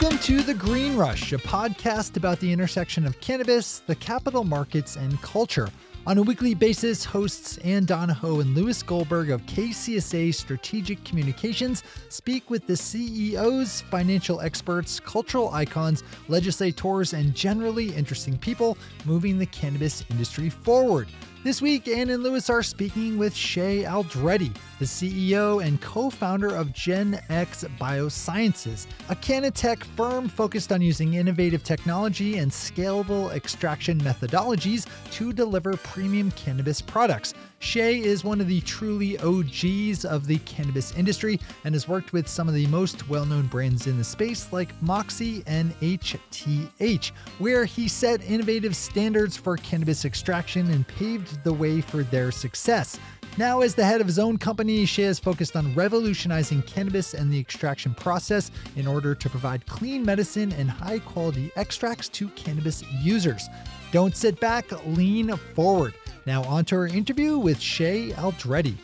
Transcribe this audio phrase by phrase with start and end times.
[0.00, 4.96] Welcome to The Green Rush, a podcast about the intersection of cannabis, the capital markets,
[4.96, 5.68] and culture.
[6.04, 12.50] On a weekly basis, hosts Ann Donahoe and Lewis Goldberg of KCSA Strategic Communications speak
[12.50, 20.04] with the CEOs, financial experts, cultural icons, legislators, and generally interesting people moving the cannabis
[20.10, 21.06] industry forward.
[21.44, 26.48] This week, Ann and Lewis are speaking with Shay Aldretti, the CEO and co founder
[26.48, 34.00] of Gen X Biosciences, a Canatech firm focused on using innovative technology and scalable extraction
[34.00, 37.34] methodologies to deliver premium cannabis products.
[37.64, 42.28] Shay is one of the truly OGs of the cannabis industry and has worked with
[42.28, 47.64] some of the most well known brands in the space like Moxie and HTH, where
[47.64, 53.00] he set innovative standards for cannabis extraction and paved the way for their success.
[53.38, 57.32] Now, as the head of his own company, Shay is focused on revolutionizing cannabis and
[57.32, 62.84] the extraction process in order to provide clean medicine and high quality extracts to cannabis
[63.00, 63.48] users.
[63.90, 65.94] Don't sit back, lean forward.
[66.26, 68.78] Now, on to our interview with Shay Aldretti.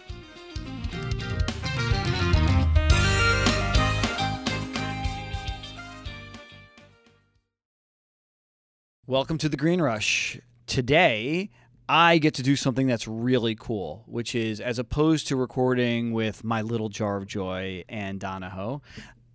[9.07, 10.39] Welcome to the Green Rush.
[10.67, 11.51] Today,
[11.89, 16.45] I get to do something that's really cool, which is as opposed to recording with
[16.45, 18.83] my little jar of joy Ann Donahoe,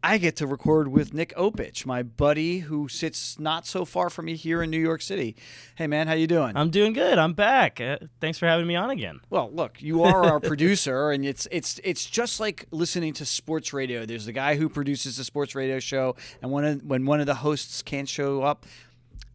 [0.07, 4.25] I get to record with Nick Opich, my buddy who sits not so far from
[4.25, 5.35] me here in New York City.
[5.73, 6.55] Hey man, how you doing?
[6.55, 7.17] I'm doing good.
[7.17, 7.81] I'm back.
[7.81, 9.19] Uh, thanks for having me on again.
[9.31, 13.73] Well, look, you are our producer, and it's it's it's just like listening to sports
[13.73, 14.05] radio.
[14.05, 17.33] There's the guy who produces the sports radio show, and when when one of the
[17.33, 18.67] hosts can't show up,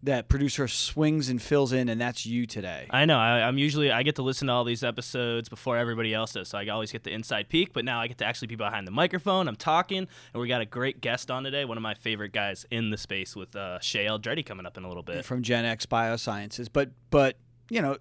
[0.02, 2.86] that producer swings and fills in, and that's you today.
[2.90, 3.18] I know.
[3.18, 6.48] I, am usually I get to listen to all these episodes before everybody else does,
[6.48, 7.72] so I always get the inside peek.
[7.72, 9.46] But now I get to actually be behind the microphone.
[9.48, 11.64] I'm talking, and we got a great guest on today.
[11.64, 14.84] One of my favorite guys in the space with uh, Shay Aldretti coming up in
[14.84, 16.68] a little bit from Gen X Biosciences.
[16.72, 17.36] But but
[17.68, 17.98] you know,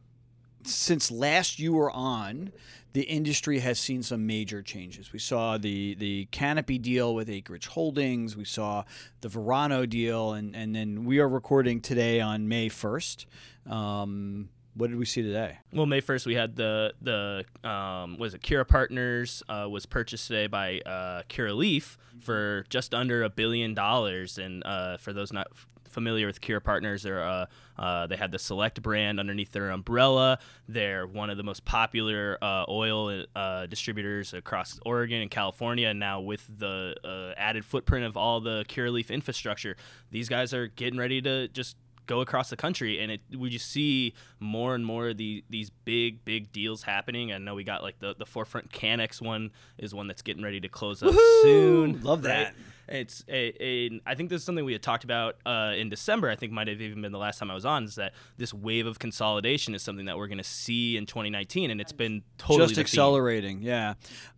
[0.64, 2.52] since last you were on,
[2.94, 5.14] the industry has seen some major changes.
[5.14, 8.36] We saw the the Canopy deal with Acreage Holdings.
[8.36, 8.84] We saw
[9.22, 13.28] the Verano deal, and and then we are recording today on May first.
[13.70, 15.58] Um, what did we see today?
[15.74, 20.28] Well, May first, we had the the um, was it Cura Partners uh, was purchased
[20.28, 25.48] today by uh, Curaleaf for just under a billion dollars, and uh, for those not
[25.90, 27.46] familiar with Cura Partners, they're uh,
[27.78, 30.40] uh, they have the Select brand underneath their umbrella.
[30.68, 35.88] They're one of the most popular uh, oil uh, distributors across Oregon and California.
[35.88, 39.78] And now with the uh, added footprint of all the Curaleaf infrastructure,
[40.12, 41.78] these guys are getting ready to just
[42.10, 45.70] go across the country and it we just see more and more of the, these
[45.86, 49.94] big big deals happening i know we got like the, the 4Front Cannex one is
[49.94, 51.42] one that's getting ready to close up Woo-hoo!
[51.44, 52.54] soon love that right?
[52.92, 56.30] It's a, a, I think this is something we had talked about uh, in December.
[56.30, 57.84] I think might have even been the last time I was on.
[57.84, 61.72] Is that this wave of consolidation is something that we're going to see in 2019,
[61.72, 63.62] and it's been totally just accelerating.
[63.62, 63.94] Yeah,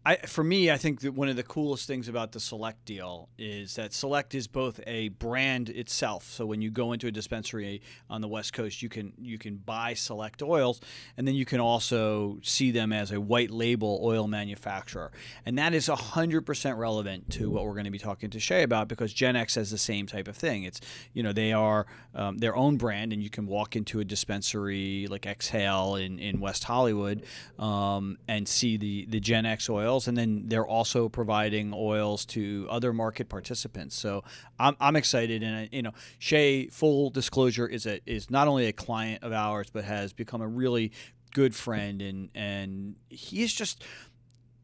[0.06, 3.30] I for me, I think that one of the coolest things about the Select deal
[3.38, 6.30] is that Select is both a brand itself.
[6.30, 9.58] So when you go into a dispensary on the West Coast, you can you can
[9.58, 10.82] buy Select oils,
[11.18, 15.12] and then you can also see them as a white label oil manufacturer,
[15.46, 18.64] and that is hundred percent relevant to what we're going to be talking to Shay
[18.64, 20.64] about because Gen X has the same type of thing.
[20.64, 20.82] It's
[21.14, 25.08] you know they are um, their own brand, and you can walk into a dispensary
[25.10, 27.24] like Exhale in, in West Hollywood
[27.60, 32.68] um, and see the the Gen X oils, and then they're also providing oils to
[32.70, 33.96] other market participants.
[33.96, 34.24] So
[34.60, 38.74] I'm, I'm excited, and you know Shay, full disclosure, is a is not only a
[38.74, 40.92] client of ours, but has become a really
[41.34, 43.84] good friend, and and he is just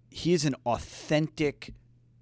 [0.09, 1.73] he is an authentic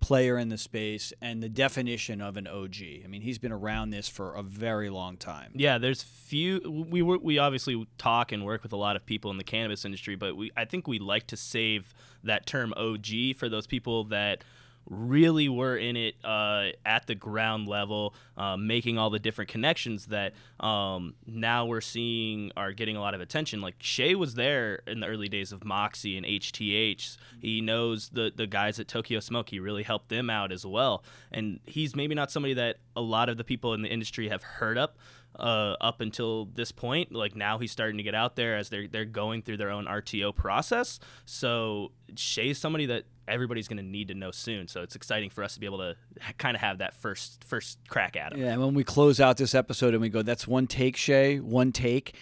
[0.05, 2.75] player in the space and the definition of an OG.
[3.03, 5.51] I mean, he's been around this for a very long time.
[5.55, 6.85] Yeah, there's few.
[6.91, 10.15] We we obviously talk and work with a lot of people in the cannabis industry,
[10.15, 14.43] but we I think we like to save that term OG for those people that
[14.89, 20.07] really were in it uh, at the ground level, uh, making all the different connections
[20.07, 23.61] that um, now we're seeing are getting a lot of attention.
[23.61, 27.17] Like Shay was there in the early days of Moxie and HTH.
[27.39, 29.49] He knows the the guys at Tokyo Smoke.
[29.49, 31.03] He really helped them out as well.
[31.31, 34.43] And he's maybe not somebody that a lot of the people in the industry have
[34.43, 34.97] heard up
[35.39, 37.11] uh, up until this point.
[37.13, 39.85] Like now he's starting to get out there as they're they're going through their own
[39.85, 40.99] RTO process.
[41.25, 44.67] So Shay's somebody that everybody's going to need to know soon.
[44.67, 45.95] So it's exciting for us to be able to
[46.37, 48.41] kind of have that first first crack at him.
[48.41, 51.39] Yeah, and when we close out this episode and we go, that's one take, Shay,
[51.39, 52.15] one take,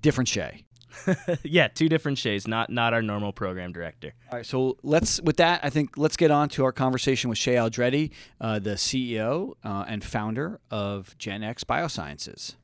[0.00, 0.64] different Shay.
[1.42, 4.12] yeah, two different shays, not not our normal program director.
[4.30, 7.38] All right, so let's with that, I think let's get on to our conversation with
[7.38, 12.56] Shay Aldretti, uh, the CEO uh, and founder of Gen X Biosciences.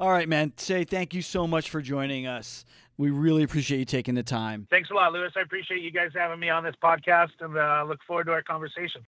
[0.00, 0.52] All right, man.
[0.58, 2.64] Shay, thank you so much for joining us.
[2.98, 4.66] We really appreciate you taking the time.
[4.70, 5.32] Thanks a lot, Lewis.
[5.36, 8.42] I appreciate you guys having me on this podcast, and uh, look forward to our
[8.42, 9.04] conversation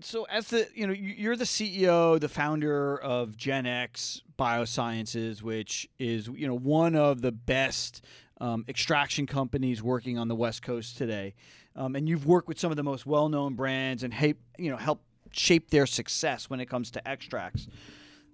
[0.00, 5.88] so as the you know you're the CEO, the founder of Gen X Biosciences, which
[5.98, 8.04] is you know one of the best
[8.40, 11.34] um, extraction companies working on the West Coast today,
[11.76, 14.76] um, and you've worked with some of the most well-known brands and help you know
[14.76, 15.02] help
[15.32, 17.66] shape their success when it comes to extracts.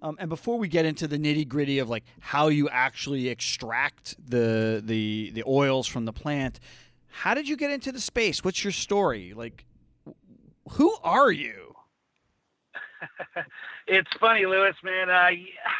[0.01, 4.15] Um, and before we get into the nitty gritty of like how you actually extract
[4.29, 6.59] the the the oils from the plant,
[7.09, 8.43] how did you get into the space?
[8.43, 9.33] What's your story?
[9.35, 9.65] Like,
[10.71, 11.75] who are you?
[13.87, 15.09] it's funny, Lewis, man.
[15.09, 15.29] Uh,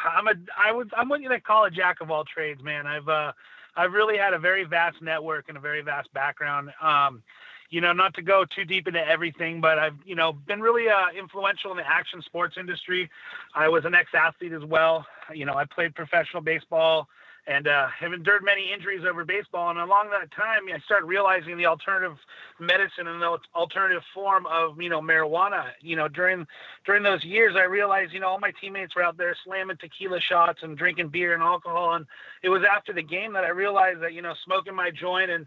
[0.10, 2.88] I'm a I was I'm what gonna call a jack of all trades, man.
[2.88, 3.32] I've uh,
[3.76, 6.72] I've really had a very vast network and a very vast background.
[6.82, 7.24] Um,
[7.70, 10.90] you know, not to go too deep into everything, but I've, you know, been really
[10.90, 13.10] uh, influential in the action sports industry.
[13.54, 15.06] I was an ex-athlete as well.
[15.34, 17.08] You know, I played professional baseball
[17.46, 19.70] and uh, have endured many injuries over baseball.
[19.70, 22.18] And along that time, I started realizing the alternative
[22.60, 25.66] medicine and the alternative form of you know marijuana.
[25.82, 26.46] You know, during
[26.86, 30.20] during those years, I realized you know all my teammates were out there slamming tequila
[30.20, 31.94] shots and drinking beer and alcohol.
[31.94, 32.06] And
[32.44, 35.46] it was after the game that I realized that you know smoking my joint and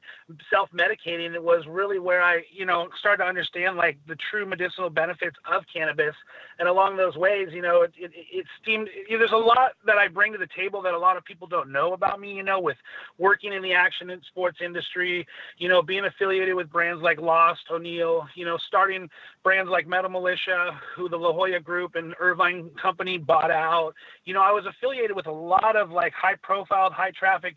[0.50, 4.46] self medicating it was really where I you know started to understand like the true
[4.46, 6.14] medicinal benefits of cannabis.
[6.58, 9.72] And along those ways, you know, it it, it seemed you know, there's a lot
[9.86, 12.32] that I bring to the table that a lot of people don't know about me,
[12.32, 12.76] you know, with
[13.18, 15.26] working in the action and sports industry,
[15.58, 19.08] you know, being affiliated with brands like Lost, O'Neill, you know, starting
[19.42, 23.92] brands like Metal Mulisha, who the La Jolla Group and Irvine Company bought out.
[24.24, 27.56] You know, I was affiliated with a lot of like high profile, high traffic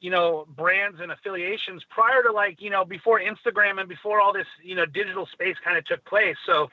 [0.00, 4.30] you know brands and affiliations prior to like you know before instagram and before all
[4.30, 6.68] this you know digital space kind of took place so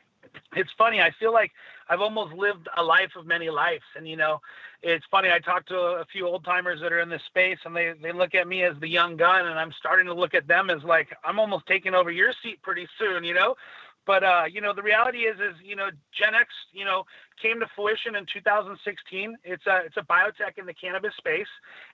[0.55, 1.01] it's funny.
[1.01, 1.51] I feel like
[1.89, 3.83] I've almost lived a life of many lives.
[3.95, 4.39] And, you know,
[4.81, 5.29] it's funny.
[5.29, 8.11] I talk to a few old timers that are in this space and they, they
[8.11, 9.47] look at me as the young gun.
[9.47, 12.61] And I'm starting to look at them as like, I'm almost taking over your seat
[12.61, 13.55] pretty soon, you know?
[14.05, 17.05] But, uh, you know, the reality is, is, you know, Gen X, you know,
[17.41, 19.37] came to fruition in 2016.
[19.43, 21.47] It's a it's a biotech in the cannabis space,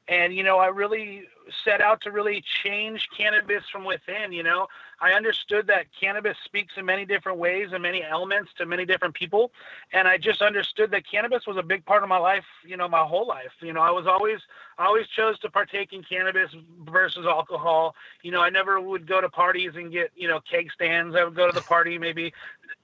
[0.08, 1.24] and you know I really
[1.64, 4.32] set out to really change cannabis from within.
[4.32, 4.68] You know
[5.02, 9.16] I understood that cannabis speaks in many different ways and many elements to many different
[9.16, 9.52] people,
[9.94, 12.46] and I just understood that cannabis was a big part of my life.
[12.66, 13.52] You know my whole life.
[13.62, 14.40] You know I was always
[14.78, 16.52] I always chose to partake in cannabis
[16.86, 17.96] versus alcohol.
[18.24, 21.16] You know I never would go to parties and get you know keg stands.
[21.16, 22.34] I would go to the party maybe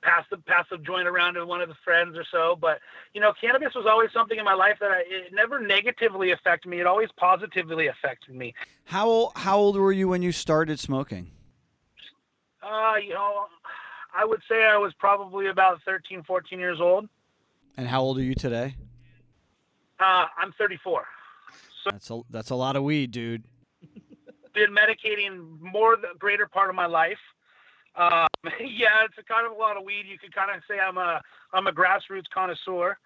[0.02, 2.58] pass the pass the joint around to one of the friends or so.
[2.60, 2.80] But
[3.14, 6.70] you know, cannabis was always something in my life that I, it never negatively affected
[6.70, 6.80] me.
[6.80, 8.54] It always positively affected me.
[8.86, 11.32] How old, how old were you when you started smoking?
[12.62, 13.46] Uh, you know,
[14.16, 17.08] I would say I was probably about 13, 14 years old.
[17.78, 18.76] And how old are you today?
[20.00, 21.06] Uh, I'm 34.
[21.84, 23.44] So that's a that's a lot of weed, dude.
[24.54, 27.20] Been medicating more the greater part of my life.
[27.98, 28.28] Um,
[28.60, 30.06] yeah, it's a kind of a lot of weed.
[30.08, 31.22] You could kind of say I'm a
[31.54, 32.98] I'm a grassroots connoisseur.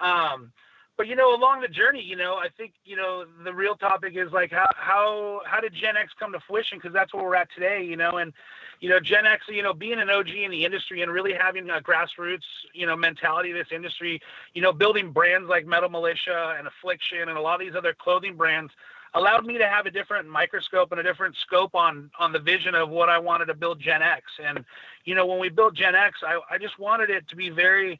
[0.00, 0.52] Um,
[0.96, 4.14] but you know, along the journey, you know, I think you know the real topic
[4.16, 6.78] is like how how how did Gen X come to fruition?
[6.78, 8.32] Because that's where we're at today, you know, and
[8.80, 11.68] you know Gen X, you know, being an OG in the industry and really having
[11.70, 14.20] a grassroots, you know, mentality of this industry,
[14.54, 17.92] you know, building brands like Metal Mulisha and Affliction and a lot of these other
[17.92, 18.70] clothing brands
[19.14, 22.74] allowed me to have a different microscope and a different scope on on the vision
[22.74, 24.24] of what I wanted to build Gen X.
[24.44, 24.64] And
[25.04, 27.98] you know, when we built Gen X, I, I just wanted it to be very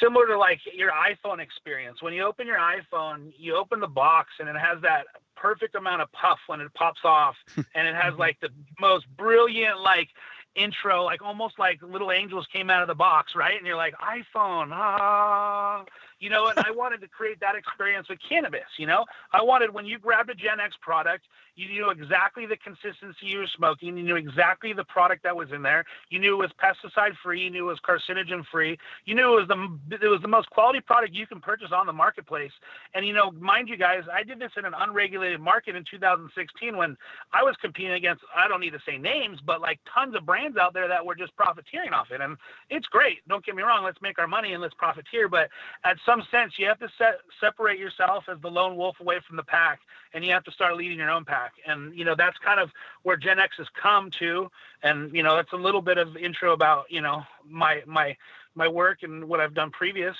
[0.00, 2.02] similar to like your iPhone experience.
[2.02, 6.02] When you open your iPhone, you open the box and it has that perfect amount
[6.02, 8.20] of puff when it pops off and it has mm-hmm.
[8.20, 8.50] like the
[8.80, 10.08] most brilliant like
[10.54, 13.56] intro, like almost like little angels came out of the box, right?
[13.56, 15.84] And you're like, iPhone, ah,
[16.18, 19.04] you know, and I wanted to create that experience with cannabis, you know?
[19.32, 21.24] I wanted when you grabbed a Gen X product,
[21.56, 25.48] you knew exactly the consistency you were smoking, you knew exactly the product that was
[25.52, 29.14] in there, you knew it was pesticide free, you knew it was carcinogen free, you
[29.14, 31.92] knew it was the it was the most quality product you can purchase on the
[31.92, 32.52] marketplace.
[32.94, 36.76] And you know, mind you guys, I did this in an unregulated market in 2016
[36.76, 36.96] when
[37.32, 40.56] I was competing against I don't need to say names, but like tons of brands
[40.56, 42.20] out there that were just profiteering off it.
[42.20, 42.36] And
[42.70, 43.18] it's great.
[43.28, 45.48] Don't get me wrong, let's make our money and let's profiteer, but
[45.84, 49.36] at some sense, you have to set, separate yourself as the lone wolf away from
[49.36, 49.80] the pack,
[50.14, 51.52] and you have to start leading your own pack.
[51.66, 52.70] And you know that's kind of
[53.02, 54.50] where Gen X has come to.
[54.82, 58.16] And you know that's a little bit of intro about you know my my
[58.54, 60.16] my work and what I've done previous.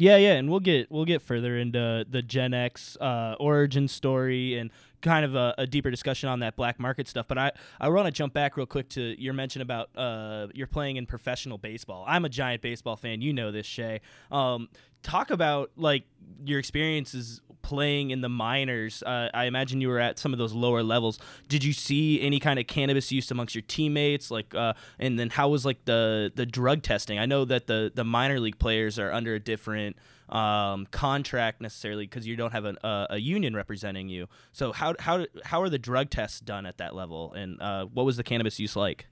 [0.00, 4.56] Yeah, yeah, and we'll get we'll get further into the Gen X uh, origin story
[4.56, 7.26] and kind of a, a, deeper discussion on that black market stuff.
[7.26, 10.68] But I I want to jump back real quick to your mention about uh, you're
[10.68, 12.04] playing in professional baseball.
[12.06, 13.20] I'm a giant baseball fan.
[13.22, 14.00] You know this, Shay.
[14.30, 14.68] Um,
[15.02, 16.04] talk about like
[16.44, 19.02] your experiences playing in the minors.
[19.02, 21.18] Uh, I imagine you were at some of those lower levels.
[21.48, 24.30] Did you see any kind of cannabis use amongst your teammates?
[24.30, 27.18] Like, uh, and then how was like the the drug testing?
[27.18, 29.96] I know that the the minor league players are under a different
[30.30, 34.28] um, contract necessarily because you don't have an, uh, a union representing you.
[34.52, 37.34] So how how how are the drug tests done at that level?
[37.34, 39.06] And uh, what was the cannabis use like?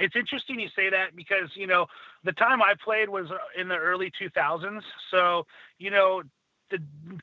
[0.00, 1.86] it's interesting you say that because you know
[2.24, 4.80] the time I played was uh, in the early 2000s.
[5.10, 5.46] So
[5.78, 6.22] you know
[6.70, 6.78] the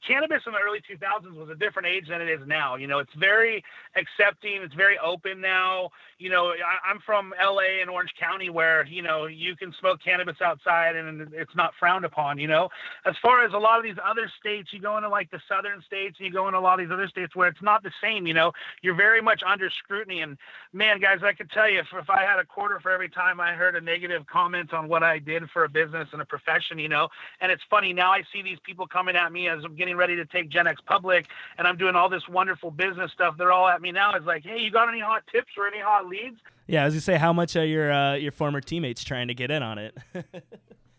[0.05, 2.75] cannabis in the early 2000s was a different age than it is now.
[2.75, 3.63] You know, it's very
[3.95, 4.62] accepting.
[4.62, 5.89] It's very open now.
[6.19, 10.00] You know, I, am from LA and Orange County where, you know, you can smoke
[10.03, 12.69] cannabis outside and it's not frowned upon, you know.
[13.05, 15.81] As far as a lot of these other states, you go into like the southern
[15.81, 17.91] states and you go into a lot of these other states where it's not the
[18.01, 20.21] same, you know, you're very much under scrutiny.
[20.21, 20.38] And
[20.74, 23.39] man, guys, I could tell you if, if I had a quarter for every time
[23.39, 26.77] I heard a negative comment on what I did for a business and a profession,
[26.77, 27.07] you know,
[27.41, 30.15] and it's funny now I see these people coming at me as I'm getting ready
[30.17, 33.35] to take Gen X public and I'm doing all this wonderful business stuff.
[33.38, 34.13] They're all at me now.
[34.13, 36.38] It's like, hey, you got any hot tips or any hot leads?
[36.67, 39.51] Yeah, as you say, how much are your uh, your former teammates trying to get
[39.51, 39.97] in on it?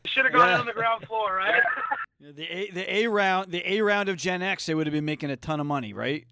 [0.07, 0.59] Should have gone yeah.
[0.59, 1.63] on the ground floor, right?
[2.21, 5.05] the A the A round the A round of Gen X, they would have been
[5.05, 6.27] making a ton of money, right?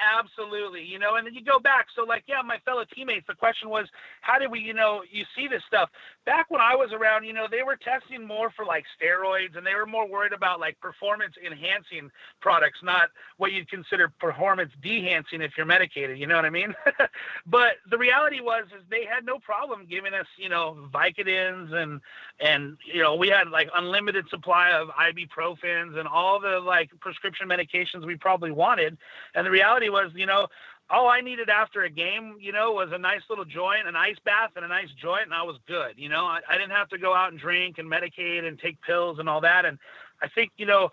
[0.00, 0.82] Absolutely.
[0.82, 1.86] You know, and then you go back.
[1.94, 3.86] So, like, yeah, my fellow teammates, the question was,
[4.22, 5.88] how did we, you know, you see this stuff?
[6.26, 9.64] Back when I was around, you know, they were testing more for like steroids and
[9.64, 12.10] they were more worried about like performance enhancing
[12.40, 16.18] products, not what you'd consider performance dehancing if you're medicated.
[16.18, 16.74] You know what I mean?
[17.46, 22.00] but the reality was, is they had no problem giving us, you know, Vicodins and,
[22.40, 27.48] and, you know, we had like unlimited supply of ibuprofens and all the like prescription
[27.48, 28.98] medications we probably wanted.
[29.34, 30.48] And the reality was, you know,
[30.90, 34.18] all I needed after a game, you know, was a nice little joint, an ice
[34.24, 35.94] bath, and a nice joint, and I was good.
[35.96, 38.80] You know, I, I didn't have to go out and drink and medicate and take
[38.82, 39.64] pills and all that.
[39.64, 39.78] And
[40.22, 40.90] I think, you know,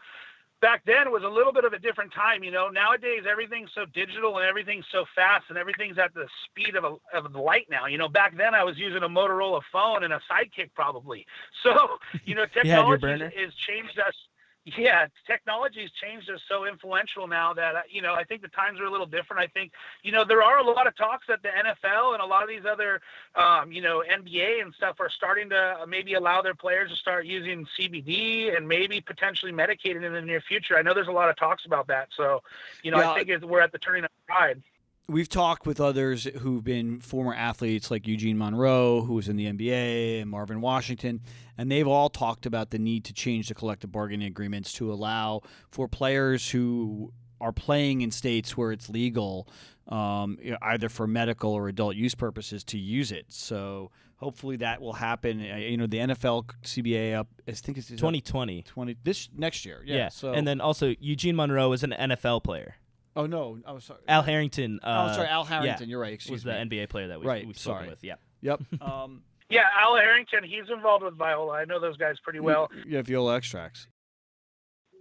[0.62, 2.44] back then was a little bit of a different time.
[2.44, 6.76] You know, nowadays everything's so digital and everything's so fast and everything's at the speed
[6.76, 7.88] of a of the light now.
[7.88, 11.26] You know, back then I was using a Motorola phone and a Sidekick probably.
[11.64, 14.16] So, you know, technology has changed us
[14.66, 18.48] yeah, technology has changed us so influential now that uh, you know I think the
[18.48, 19.42] times are a little different.
[19.42, 19.72] I think
[20.04, 22.50] you know there are a lot of talks that the NFL and a lot of
[22.50, 23.02] these other
[23.36, 26.96] um, you know NBA and stuff are starting to uh, maybe allow their players to
[26.96, 30.78] start using CBD and maybe potentially medicated in the near future.
[30.78, 32.44] I know there's a lot of talks about that, so
[32.84, 33.12] you know yeah.
[33.12, 34.62] I think we're at the turning of the tide
[35.08, 39.46] we've talked with others who've been former athletes like Eugene Monroe, who was in the
[39.46, 41.22] NBA, and Marvin Washington,
[41.58, 45.42] and they've all talked about the need to change the collective bargaining agreements to allow
[45.70, 49.48] for players who are playing in states where it's legal,
[49.88, 53.26] um, either for medical or adult use purposes, to use it.
[53.30, 55.42] So hopefully that will happen.
[55.42, 57.28] Uh, you know, the NFL CBA up.
[57.48, 58.62] I think it's 2020.
[58.62, 59.82] 20 this next year.
[59.84, 59.96] Yeah.
[59.96, 60.10] yeah.
[60.10, 62.76] So and then also Eugene Monroe is an NFL player.
[63.16, 63.60] Oh no!
[63.66, 64.00] I was sorry.
[64.08, 64.80] Al Harrington.
[64.82, 65.88] Uh, oh, sorry, Al Harrington.
[65.88, 66.14] Yeah, You're right.
[66.14, 66.52] Excuse was me.
[66.52, 67.46] Was the NBA player that we, right.
[67.46, 68.04] we've spoken with.
[68.04, 68.16] Yeah.
[68.42, 68.62] Yep.
[68.82, 70.44] um, yeah, Al Harrington.
[70.44, 71.54] He's involved with Viola.
[71.54, 72.70] I know those guys pretty well.
[72.88, 73.88] Yeah, Viola extracts.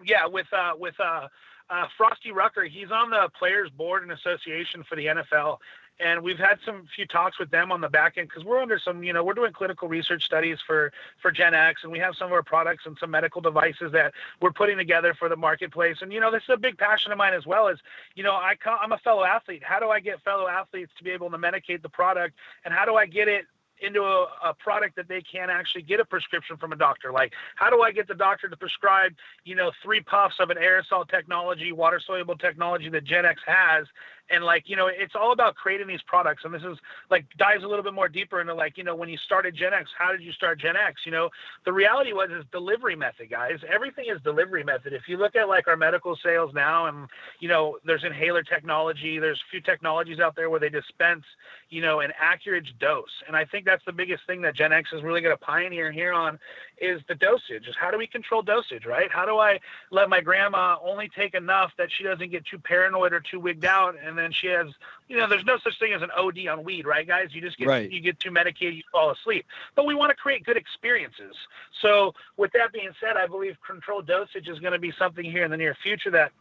[0.04, 1.28] Yeah, with uh, with uh,
[1.70, 2.64] uh, Frostee Rucker.
[2.64, 5.58] He's on the players board and association for the NFL,
[6.00, 8.78] and we've had some few talks with them on the back end because we're under
[8.78, 12.14] some you know we're doing clinical research studies for for gen x and we have
[12.16, 15.98] some of our products and some medical devices that we're putting together for the marketplace.
[16.00, 17.78] And you know this is a big passion of mine as well as
[18.14, 19.62] you know i i'm a fellow athlete.
[19.64, 22.34] How do i get fellow athletes to be able to medicate the product?
[22.64, 23.44] And how do i get it
[23.80, 27.12] into a, a, product that they can actually get a prescription from a doctor.
[27.12, 29.12] Like, how do I get the doctor to prescribe,
[29.44, 33.86] you know, three puffs of an aerosol technology, water soluble technology that Gen X has,
[34.30, 36.78] and like you know it's all about creating these products and this is
[37.10, 39.72] like dives a little bit more deeper into like you know when you started gen
[39.74, 41.02] x how did you start gen x?
[41.04, 41.28] You know
[41.64, 43.58] the reality was is delivery method guys.
[43.68, 44.92] Everything is delivery method.
[44.92, 47.08] If you look at like our medical sales now and
[47.40, 51.24] you know there's inhaler technology there's a few technologies out there where they dispense
[51.68, 53.04] you know an accurate dose.
[53.26, 55.92] And i think that's the biggest thing that gen x is really going to pioneer
[55.92, 56.38] here on
[56.80, 59.58] is the dosage is how do we control dosage right how do i
[59.90, 63.64] let my grandma only take enough that she doesn't get too paranoid or too wigged
[63.64, 64.66] out and then she has,
[65.08, 67.28] you know, there's no such thing as an OD on weed, right, guys?
[67.32, 67.90] You just get right.
[67.90, 69.46] you get too medicated, you fall asleep.
[69.74, 71.34] But we want to create good experiences.
[71.80, 75.44] So with that being said, I believe controlled dosage is going to be something here
[75.44, 76.32] in the near future that,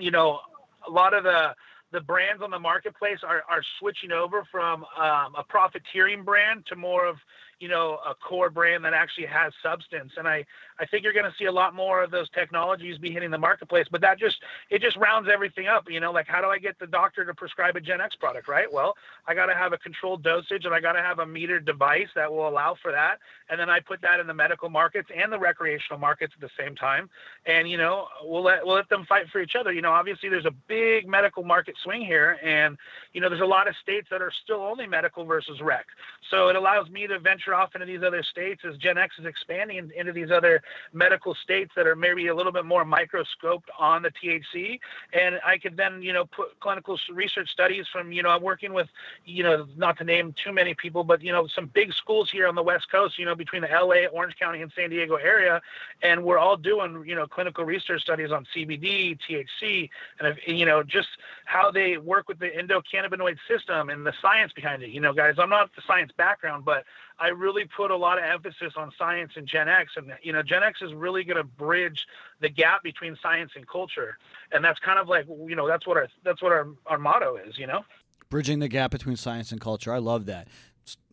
[0.00, 0.40] you know,
[0.86, 1.54] a lot of the
[1.92, 6.74] the brands on the marketplace are, are switching over from um, a profiteering brand to
[6.74, 7.16] more of
[7.62, 10.14] you know, a core brand that actually has substance.
[10.16, 10.44] And I,
[10.80, 13.38] I think you're going to see a lot more of those technologies be hitting the
[13.38, 13.86] marketplace.
[13.88, 15.88] But that just it just rounds everything up.
[15.88, 18.48] You know, like how do I get the doctor to prescribe a Gen X product,
[18.48, 18.66] right?
[18.70, 18.96] Well,
[19.28, 22.08] I got to have a controlled dosage and I got to have a metered device
[22.16, 23.20] that will allow for that.
[23.48, 26.50] And then I put that in the medical markets and the recreational markets at the
[26.58, 27.08] same time.
[27.46, 29.72] And you know, we'll let we'll let them fight for each other.
[29.72, 32.76] You know, obviously there's a big medical market swing here, and
[33.12, 35.86] you know, there's a lot of states that are still only medical versus rec.
[36.28, 39.26] So it allows me to venture off into these other states as Gen X is
[39.26, 44.02] expanding into these other medical states that are maybe a little bit more microscoped on
[44.02, 44.80] the THC,
[45.12, 48.72] and I could then you know put clinical research studies from you know I'm working
[48.72, 48.88] with
[49.24, 52.46] you know not to name too many people, but you know some big schools here
[52.46, 55.60] on the West Coast, you know between the LA, Orange County, and San Diego area,
[56.02, 59.88] and we're all doing you know clinical research studies on CBD, THC,
[60.20, 61.08] and you know just
[61.44, 64.90] how they work with the endocannabinoid system and the science behind it.
[64.90, 66.84] You know, guys, I'm not the science background, but
[67.22, 70.42] I really put a lot of emphasis on science and Gen X, and you know,
[70.42, 72.04] Gen X is really going to bridge
[72.40, 74.18] the gap between science and culture,
[74.50, 77.36] and that's kind of like you know that's what our that's what our, our motto
[77.36, 77.84] is, you know.
[78.28, 79.92] Bridging the gap between science and culture.
[79.92, 80.48] I love that.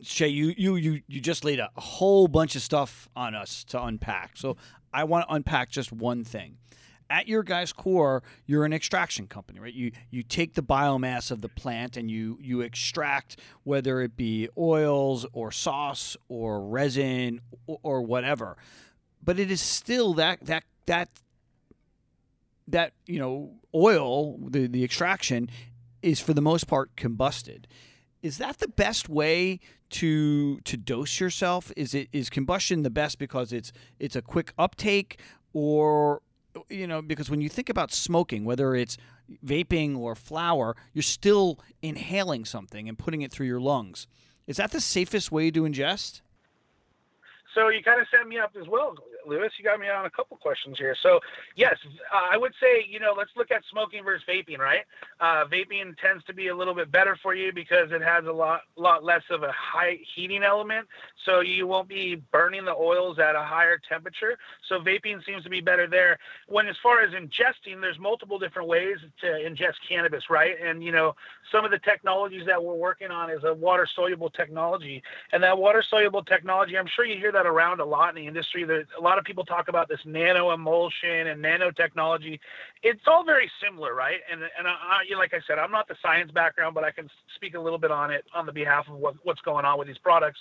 [0.02, 3.80] Shay, you you you you just laid a whole bunch of stuff on us to
[3.80, 4.36] unpack.
[4.36, 4.56] So
[4.92, 6.56] I want to unpack just one thing
[7.10, 9.74] at your guy's core, you're an extraction company, right?
[9.74, 14.48] You you take the biomass of the plant and you you extract whether it be
[14.56, 18.56] oils or sauce or resin or, or whatever.
[19.22, 21.10] But it is still that that that
[22.68, 25.50] that you know oil the the extraction
[26.02, 27.66] is for the most part combusted.
[28.22, 31.72] Is that the best way to to dose yourself?
[31.76, 35.18] Is it is combustion the best because it's it's a quick uptake
[35.52, 36.22] or
[36.68, 38.96] you know, because when you think about smoking, whether it's
[39.44, 44.06] vaping or flower, you're still inhaling something and putting it through your lungs.
[44.46, 46.20] Is that the safest way to ingest?
[47.54, 48.94] So you kind of set me up as well,
[49.26, 49.52] Lewis.
[49.58, 50.96] You got me on a couple questions here.
[51.02, 51.20] So
[51.56, 51.76] yes,
[52.12, 54.84] I would say you know let's look at smoking versus vaping, right?
[55.20, 58.32] Uh, vaping tends to be a little bit better for you because it has a
[58.32, 60.86] lot lot less of a high heating element,
[61.24, 64.38] so you won't be burning the oils at a higher temperature.
[64.68, 66.18] So vaping seems to be better there.
[66.48, 70.54] When as far as ingesting, there's multiple different ways to ingest cannabis, right?
[70.62, 71.14] And you know
[71.52, 75.56] some of the technologies that we're working on is a water soluble technology, and that
[75.56, 78.64] water soluble technology, I'm sure you hear that that around a lot in the industry.
[78.64, 82.38] There's a lot of people talk about this nano emulsion and nanotechnology.
[82.82, 84.20] It's all very similar, right?
[84.30, 86.90] And and I, you know, like I said, I'm not the science background, but I
[86.90, 89.78] can speak a little bit on it on the behalf of what, what's going on
[89.78, 90.40] with these products.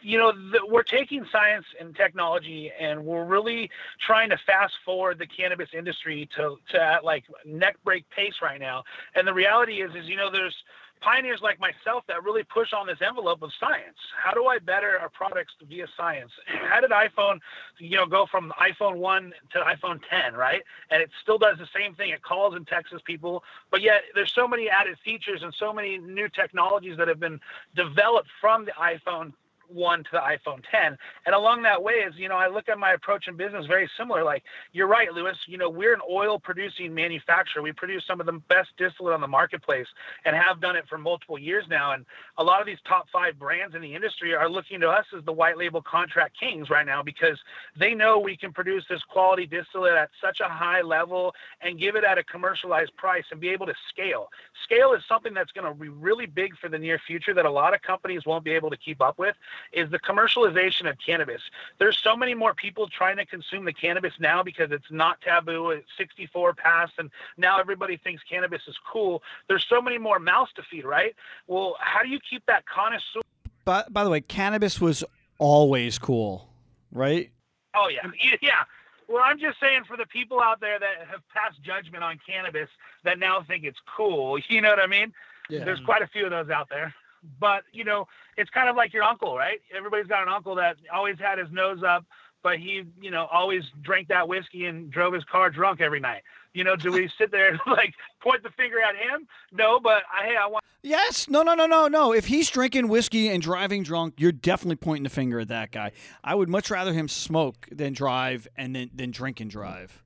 [0.00, 3.70] You know, the, we're taking science and technology, and we're really
[4.04, 8.60] trying to fast forward the cannabis industry to to at like neck break pace right
[8.60, 8.84] now.
[9.14, 10.56] And the reality is, is you know, there's
[11.00, 13.96] pioneers like myself that really push on this envelope of science.
[14.16, 16.30] How do I better our products via science?
[16.46, 17.38] How did iPhone,
[17.78, 20.62] you know, go from iPhone 1 to iPhone 10, right?
[20.90, 22.10] And it still does the same thing.
[22.10, 25.98] It calls and texts people, but yet there's so many added features and so many
[25.98, 27.40] new technologies that have been
[27.74, 29.32] developed from the iPhone
[29.68, 30.96] one to the iPhone 10.
[31.26, 33.88] And along that way is, you know, I look at my approach in business very
[33.96, 34.24] similar.
[34.24, 35.36] Like you're right, Lewis.
[35.46, 37.62] You know, we're an oil producing manufacturer.
[37.62, 39.86] We produce some of the best distillate on the marketplace
[40.24, 41.92] and have done it for multiple years now.
[41.92, 42.04] And
[42.36, 45.24] a lot of these top five brands in the industry are looking to us as
[45.24, 47.38] the white label contract kings right now because
[47.78, 51.96] they know we can produce this quality distillate at such a high level and give
[51.96, 54.28] it at a commercialized price and be able to scale.
[54.64, 57.50] Scale is something that's going to be really big for the near future that a
[57.50, 59.34] lot of companies won't be able to keep up with
[59.72, 61.42] is the commercialization of cannabis.
[61.78, 65.70] There's so many more people trying to consume the cannabis now because it's not taboo.
[65.70, 69.22] It's 64 passed, and now everybody thinks cannabis is cool.
[69.48, 71.14] There's so many more mouths to feed, right?
[71.46, 73.20] Well, how do you keep that connoisseur?
[73.64, 75.04] By, by the way, cannabis was
[75.38, 76.48] always cool,
[76.92, 77.30] right?
[77.74, 78.10] Oh yeah,
[78.42, 78.64] yeah.
[79.08, 82.68] Well, I'm just saying for the people out there that have passed judgment on cannabis
[83.04, 85.12] that now think it's cool, you know what I mean?
[85.48, 85.64] Yeah.
[85.64, 86.94] There's quite a few of those out there
[87.40, 89.60] but you know, it's kind of like your uncle, right?
[89.76, 92.04] Everybody's got an uncle that always had his nose up,
[92.42, 96.22] but he, you know, always drank that whiskey and drove his car drunk every night.
[96.54, 99.26] You know, do we sit there and like point the finger at him?
[99.52, 100.64] No, but I, hey, I want.
[100.82, 102.12] Yes, no, no, no, no, no.
[102.12, 105.90] If he's drinking whiskey and driving drunk, you're definitely pointing the finger at that guy.
[106.22, 110.02] I would much rather him smoke than drive and then than drink and drive.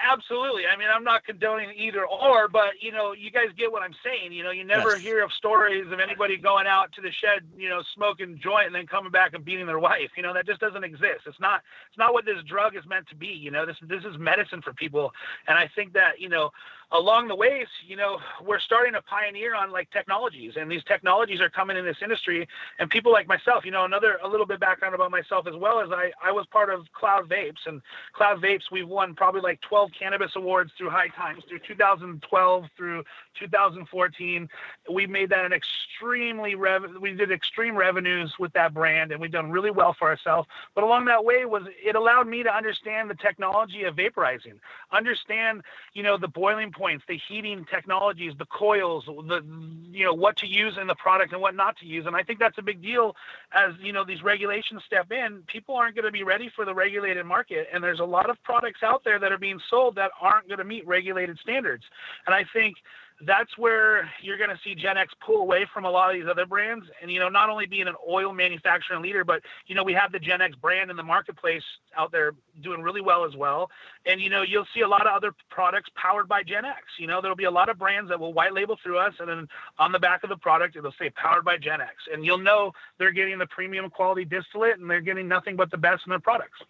[0.00, 0.62] Absolutely.
[0.72, 3.94] I mean, I'm not condoning either or, but you know, you guys get what I'm
[4.04, 4.32] saying.
[4.32, 5.00] You know, you never yes.
[5.00, 8.74] hear of stories of anybody going out to the shed, you know, smoking joint and
[8.74, 10.10] then coming back and beating their wife.
[10.16, 11.26] You know, that just doesn't exist.
[11.26, 11.62] It's not.
[11.88, 13.26] It's not what this drug is meant to be.
[13.26, 15.12] You know, this this is medicine for people,
[15.48, 16.50] and I think that you know,
[16.92, 21.40] along the ways, you know, we're starting to pioneer on like technologies, and these technologies
[21.40, 22.48] are coming in this industry.
[22.78, 25.80] And people like myself, you know, another a little bit background about myself as well
[25.80, 27.82] as I I was part of Cloud Vapes, and
[28.14, 33.04] Cloud Vapes we've won probably like 12 cannabis awards through High Times through 2012 through
[33.38, 34.48] 2014.
[34.92, 39.30] We made that an extremely rev we did extreme revenues with that brand, and we've
[39.32, 40.48] done really well for ourselves.
[40.74, 44.58] But along that way was it allowed me to understand the technology of vaporizing,
[44.90, 49.42] understand you know the boiling points, the heating technologies, the coils, the
[49.90, 52.06] you know what to use in the product and what not to use.
[52.06, 53.16] And I think that's a big deal
[53.52, 55.42] as you know these regulations step in.
[55.46, 58.42] People aren't going to be ready for the regulated market, and there's a lot of
[58.42, 61.84] products out there that are being sold that aren't going to meet regulated standards.
[62.26, 62.76] And I think
[63.26, 66.30] that's where you're going to see Gen X pull away from a lot of these
[66.30, 66.86] other brands.
[67.02, 70.12] And, you know, not only being an oil manufacturing leader, but, you know, we have
[70.12, 71.62] the Gen X brand in the marketplace
[71.96, 73.70] out there doing really well as well.
[74.06, 76.82] And, you know, you'll see a lot of other products powered by Gen X.
[76.98, 79.14] You know, there'll be a lot of brands that will white label through us.
[79.18, 81.94] And then on the back of the product, it'll say powered by Gen X.
[82.12, 85.78] And you'll know they're getting the premium quality distillate and they're getting nothing but the
[85.78, 86.60] best in their products.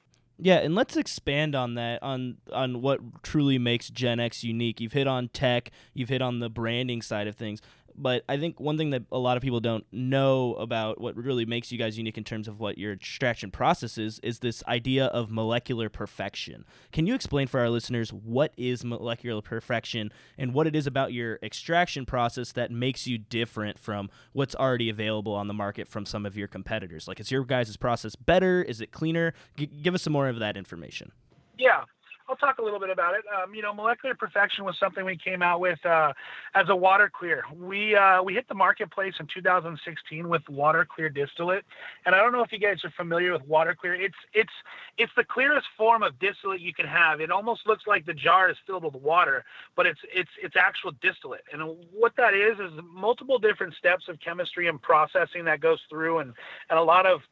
[0.41, 4.81] Yeah, and let's expand on that on on what truly makes Gen X unique.
[4.81, 7.61] You've hit on tech, you've hit on the branding side of things.
[8.01, 11.45] But I think one thing that a lot of people don't know about what really
[11.45, 15.07] makes you guys unique in terms of what your extraction process is is this idea
[15.07, 16.65] of molecular perfection.
[16.93, 21.13] Can you explain for our listeners what is molecular perfection and what it is about
[21.13, 26.07] your extraction process that makes you different from what's already available on the market from
[26.07, 27.09] some of your competitors?
[27.09, 28.63] Like, is your guys' process better?
[28.63, 29.35] Is it cleaner?
[29.57, 31.11] G- give us some more of that information.
[31.59, 31.83] Yeah.
[32.29, 33.25] I'll talk a little bit about it.
[33.35, 36.13] Um, you know, molecular perfection was something we came out with uh,
[36.55, 37.43] as a water clear.
[37.55, 41.65] We uh, we hit the marketplace in 2016 with water clear distillate,
[42.05, 43.95] and I don't know if you guys are familiar with water clear.
[43.95, 44.53] It's it's
[44.99, 47.23] it's the clearest form of distillate you can have.
[47.23, 50.93] It almost looks like the jar is filled with water, but it's it's it's actual
[51.01, 51.45] distillate.
[51.51, 51.63] And
[51.93, 56.35] what that is is multiple different steps of chemistry and processing that goes through, and
[56.69, 57.23] and a lot of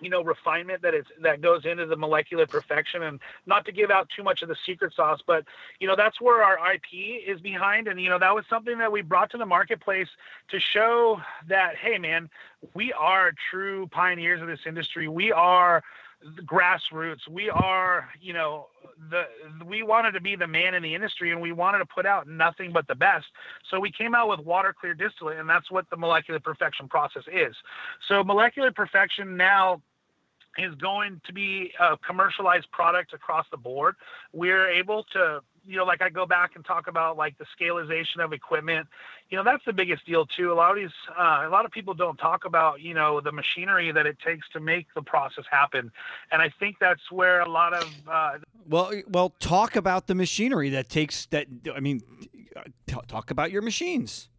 [0.00, 3.02] you know refinement that it's that goes into the molecular perfection.
[3.02, 5.44] And not to give out too much of the secret sauce but
[5.80, 7.88] you know that's where our ip is behind.
[7.88, 10.08] And you know that was something that we brought to the marketplace
[10.48, 12.28] to show that hey man
[12.74, 15.08] we are true pioneers of this industry.
[15.08, 15.82] We are
[16.44, 17.28] grassroots.
[17.30, 18.68] We are you know
[19.10, 19.24] the
[19.64, 22.26] we wanted to be the man in the industry and we wanted to put out
[22.26, 23.26] nothing but the best.
[23.70, 27.24] So we came out with water clear distillate and that's what the molecular perfection process
[27.32, 27.54] is.
[28.08, 29.80] So molecular perfection now
[30.58, 33.94] is going to be a commercialized product across the board.
[34.32, 38.24] We're able to, you know, like I go back and talk about like the scalization
[38.24, 38.88] of equipment.
[39.28, 40.50] You know, that's the biggest deal too.
[40.50, 43.32] A lot of these, uh, a lot of people don't talk about, you know, the
[43.32, 45.92] machinery that it takes to make the process happen.
[46.32, 47.92] And I think that's where a lot of.
[48.10, 51.46] Uh, well, well, talk about the machinery that takes that.
[51.74, 52.00] I mean,
[52.86, 54.30] t- talk about your machines.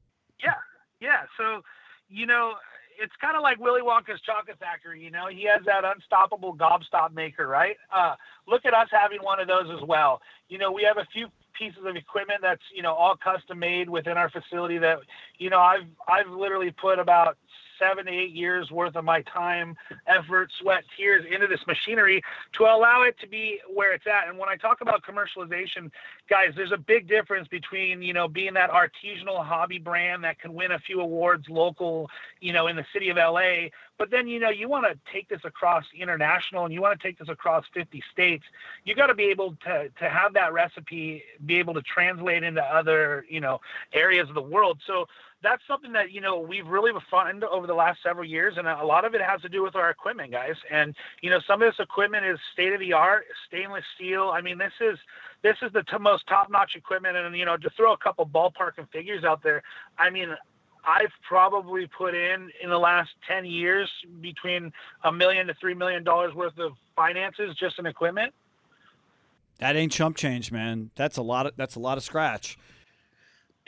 [0.43, 0.55] Yeah,
[0.99, 1.21] yeah.
[1.37, 1.61] So,
[2.09, 2.55] you know,
[3.01, 5.01] it's kind of like Willy Wonka's chocolate factory.
[5.01, 7.77] You know, he has that unstoppable gobstop maker, right?
[7.93, 8.15] Uh,
[8.47, 10.21] look at us having one of those as well.
[10.49, 13.89] You know, we have a few pieces of equipment that's you know all custom made
[13.89, 14.99] within our facility that
[15.37, 17.37] you know I've I've literally put about
[17.79, 19.75] seven to eight years worth of my time,
[20.07, 22.21] effort, sweat, tears into this machinery
[22.53, 24.27] to allow it to be where it's at.
[24.27, 25.89] And when I talk about commercialization,
[26.29, 30.53] guys, there's a big difference between, you know, being that artisanal hobby brand that can
[30.53, 32.09] win a few awards local,
[32.41, 33.69] you know, in the city of LA.
[33.99, 37.05] But then, you know, you want to take this across international and you want to
[37.05, 38.45] take this across 50 states.
[38.85, 42.63] You got to be able to, to have that recipe, be able to translate into
[42.63, 43.59] other, you know,
[43.93, 44.79] areas of the world.
[44.87, 45.05] So
[45.41, 48.83] that's something that you know we've really refined over the last several years, and a
[48.83, 50.55] lot of it has to do with our equipment, guys.
[50.69, 54.31] And you know, some of this equipment is state of the art, stainless steel.
[54.33, 54.97] I mean, this is
[55.41, 58.25] this is the t- most top notch equipment, and you know, to throw a couple
[58.25, 59.63] ballpark and figures out there,
[59.97, 60.35] I mean.
[60.85, 63.89] I've probably put in in the last 10 years
[64.21, 64.71] between
[65.03, 68.33] a million to three million dollars worth of finances just in equipment.
[69.59, 70.89] That ain't chump change, man.
[70.95, 72.57] That's a lot of that's a lot of scratch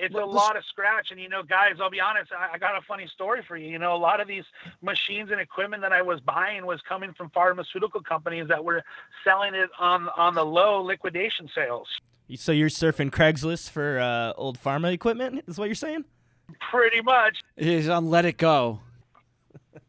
[0.02, 1.12] it's a lot of scratch.
[1.12, 3.70] And you know, guys, I'll be honest, I, I, got a funny story for you.
[3.70, 4.44] You know, a lot of these
[4.82, 8.84] machines and equipment that I was buying was coming from pharmaceutical companies that were
[9.24, 11.88] selling it on on the low liquidation sales.
[12.36, 16.06] So you're surfing Craigslist for uh, old pharma equipment, is what you're saying?
[16.72, 17.40] Pretty much.
[17.58, 18.80] He's on Let It Go.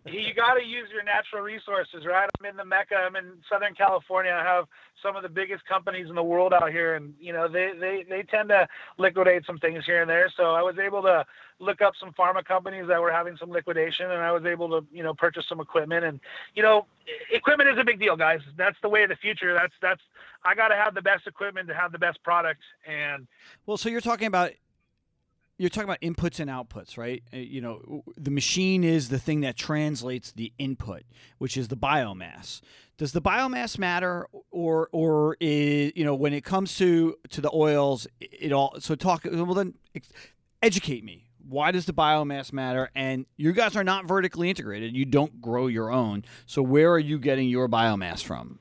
[0.05, 2.29] you got to use your natural resources, right?
[2.40, 2.96] I'm in the Mecca.
[2.96, 4.33] I'm in Southern California.
[4.33, 4.66] I have
[5.03, 8.05] some of the biggest companies in the world out here, and you know they they
[8.09, 10.31] they tend to liquidate some things here and there.
[10.37, 11.25] So I was able to
[11.59, 14.87] look up some pharma companies that were having some liquidation, and I was able to
[14.92, 16.05] you know purchase some equipment.
[16.05, 16.20] And
[16.55, 16.87] you know,
[17.31, 18.40] equipment is a big deal, guys.
[18.57, 19.55] That's the way of the future.
[19.55, 20.03] That's that's
[20.44, 22.61] I got to have the best equipment to have the best product.
[22.87, 23.27] And
[23.66, 24.53] well, so you're talking about
[25.58, 27.22] you're talking about inputs and outputs, right?
[27.32, 31.02] Uh, you know, the machine is the thing that translates the input,
[31.38, 32.60] which is the biomass.
[32.96, 37.50] Does the biomass matter, or or is you know when it comes to to the
[37.52, 38.76] oils, it all?
[38.80, 39.24] So talk.
[39.24, 39.74] Well, then
[40.62, 41.28] educate me.
[41.48, 42.90] Why does the biomass matter?
[42.94, 44.96] And you guys are not vertically integrated.
[44.96, 46.24] You don't grow your own.
[46.46, 48.60] So where are you getting your biomass from?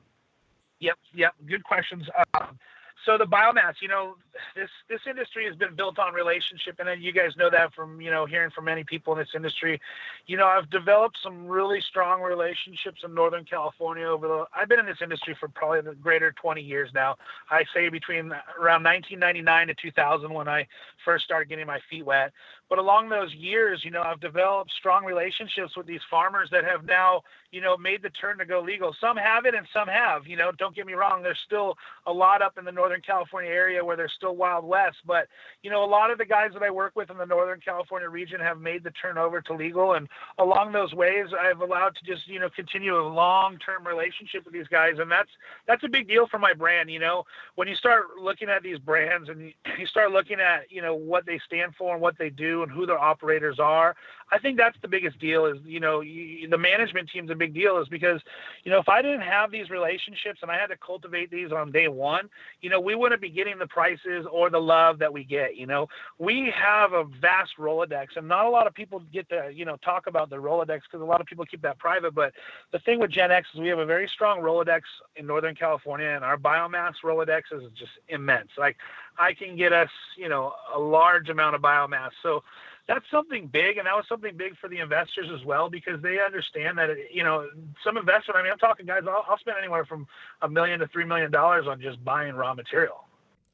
[0.80, 1.34] Yep, yep.
[1.46, 2.04] Good questions.
[2.34, 2.58] Um,
[3.04, 4.16] so the biomass, you know,
[4.54, 8.10] this this industry has been built on relationship, and you guys know that from you
[8.10, 9.80] know hearing from many people in this industry.
[10.26, 14.44] You know, I've developed some really strong relationships in Northern California over the.
[14.54, 17.16] I've been in this industry for probably the greater 20 years now.
[17.50, 20.66] I say between around 1999 to 2000 when I
[21.04, 22.32] first started getting my feet wet.
[22.72, 26.86] But along those years, you know, I've developed strong relationships with these farmers that have
[26.86, 28.96] now, you know, made the turn to go legal.
[28.98, 30.26] Some have it, and some have.
[30.26, 31.22] You know, don't get me wrong.
[31.22, 34.96] There's still a lot up in the Northern California area where there's still Wild West.
[35.06, 35.28] But
[35.62, 38.08] you know, a lot of the guys that I work with in the Northern California
[38.08, 40.08] region have made the turn over to legal, and
[40.38, 44.68] along those ways, I've allowed to just you know continue a long-term relationship with these
[44.68, 45.30] guys, and that's
[45.66, 46.90] that's a big deal for my brand.
[46.90, 47.24] You know,
[47.56, 51.26] when you start looking at these brands and you start looking at you know what
[51.26, 53.94] they stand for and what they do and who their operators are,
[54.32, 55.44] I think that's the biggest deal.
[55.44, 58.20] Is you know you, the management team's a big deal, is because
[58.64, 61.70] you know if I didn't have these relationships and I had to cultivate these on
[61.70, 62.30] day one,
[62.62, 65.56] you know we wouldn't be getting the prices or the love that we get.
[65.56, 65.86] You know,
[66.18, 69.76] we have a vast Rolodex, and not a lot of people get to you know
[69.84, 72.14] talk about the Rolodex because a lot of people keep that private.
[72.14, 72.32] But
[72.72, 74.80] the thing with Gen X is we have a very strong Rolodex
[75.16, 78.48] in Northern California, and our biomass Rolodex is just immense.
[78.56, 78.78] Like
[79.18, 82.12] I can get us you know a large amount of biomass.
[82.22, 82.42] So
[82.88, 86.18] that's something big, and that was something big for the investors as well because they
[86.20, 87.48] understand that you know
[87.84, 88.38] some investment.
[88.38, 89.02] I mean, I'm talking guys.
[89.06, 90.06] I'll, I'll spend anywhere from
[90.42, 93.04] a million to three million dollars on just buying raw material.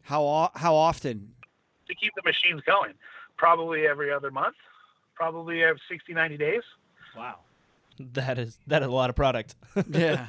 [0.02, 1.32] How how often?
[1.88, 2.94] To keep the machines going,
[3.36, 4.56] probably every other month,
[5.14, 6.62] probably every 60, 90 days.
[7.16, 7.36] Wow,
[8.12, 9.54] that is that is a lot of product.
[9.90, 10.26] yeah.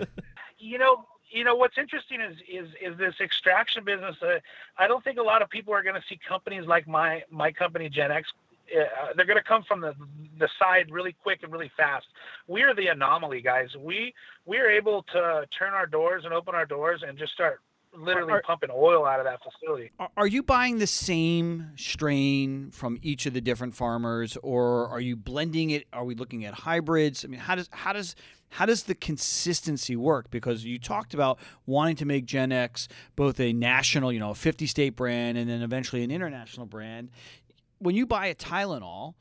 [0.57, 4.15] You know, you know what's interesting is is is this extraction business.
[4.21, 4.39] Uh,
[4.77, 7.51] I don't think a lot of people are going to see companies like my my
[7.51, 8.29] company Gen X
[8.75, 9.93] uh, they're going to come from the
[10.37, 12.05] the side really quick and really fast.
[12.47, 13.69] We are the anomaly, guys.
[13.79, 14.13] We
[14.45, 17.61] we are able to turn our doors and open our doors and just start
[17.97, 19.91] literally are, pumping oil out of that facility.
[20.15, 25.15] Are you buying the same strain from each of the different farmers, or are you
[25.15, 25.85] blending it?
[25.93, 27.25] Are we looking at hybrids?
[27.25, 28.15] I mean, how does how does
[28.49, 30.29] how does the consistency work?
[30.31, 34.35] Because you talked about wanting to make Gen X both a national, you know, a
[34.35, 37.09] 50 state brand and then eventually an international brand
[37.79, 39.15] when you buy a Tylenol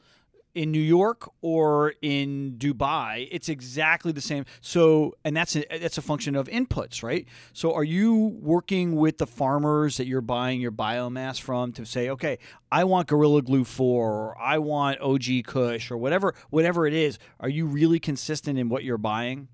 [0.54, 4.44] in New York or in Dubai, it's exactly the same.
[4.60, 7.26] So, and that's a, that's a function of inputs, right?
[7.52, 12.10] So, are you working with the farmers that you're buying your biomass from to say,
[12.10, 12.38] okay,
[12.72, 17.18] I want Gorilla Glue four, or I want OG Kush, or whatever whatever it is?
[17.40, 19.48] Are you really consistent in what you're buying?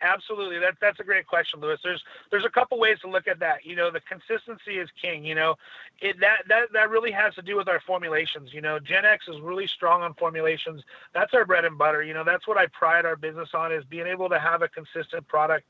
[0.00, 0.58] Absolutely.
[0.60, 1.80] That, that's a great question, Lewis.
[1.82, 3.64] There's there's a couple ways to look at that.
[3.64, 5.24] You know, the consistency is king.
[5.24, 5.56] You know,
[6.00, 8.52] it that that that really has to do with our formulations.
[8.52, 10.82] You know, Gen X is really strong on formulations.
[11.14, 12.02] That's our bread and butter.
[12.04, 14.68] You know, that's what I pride our business on is being able to have a
[14.68, 15.66] consistent product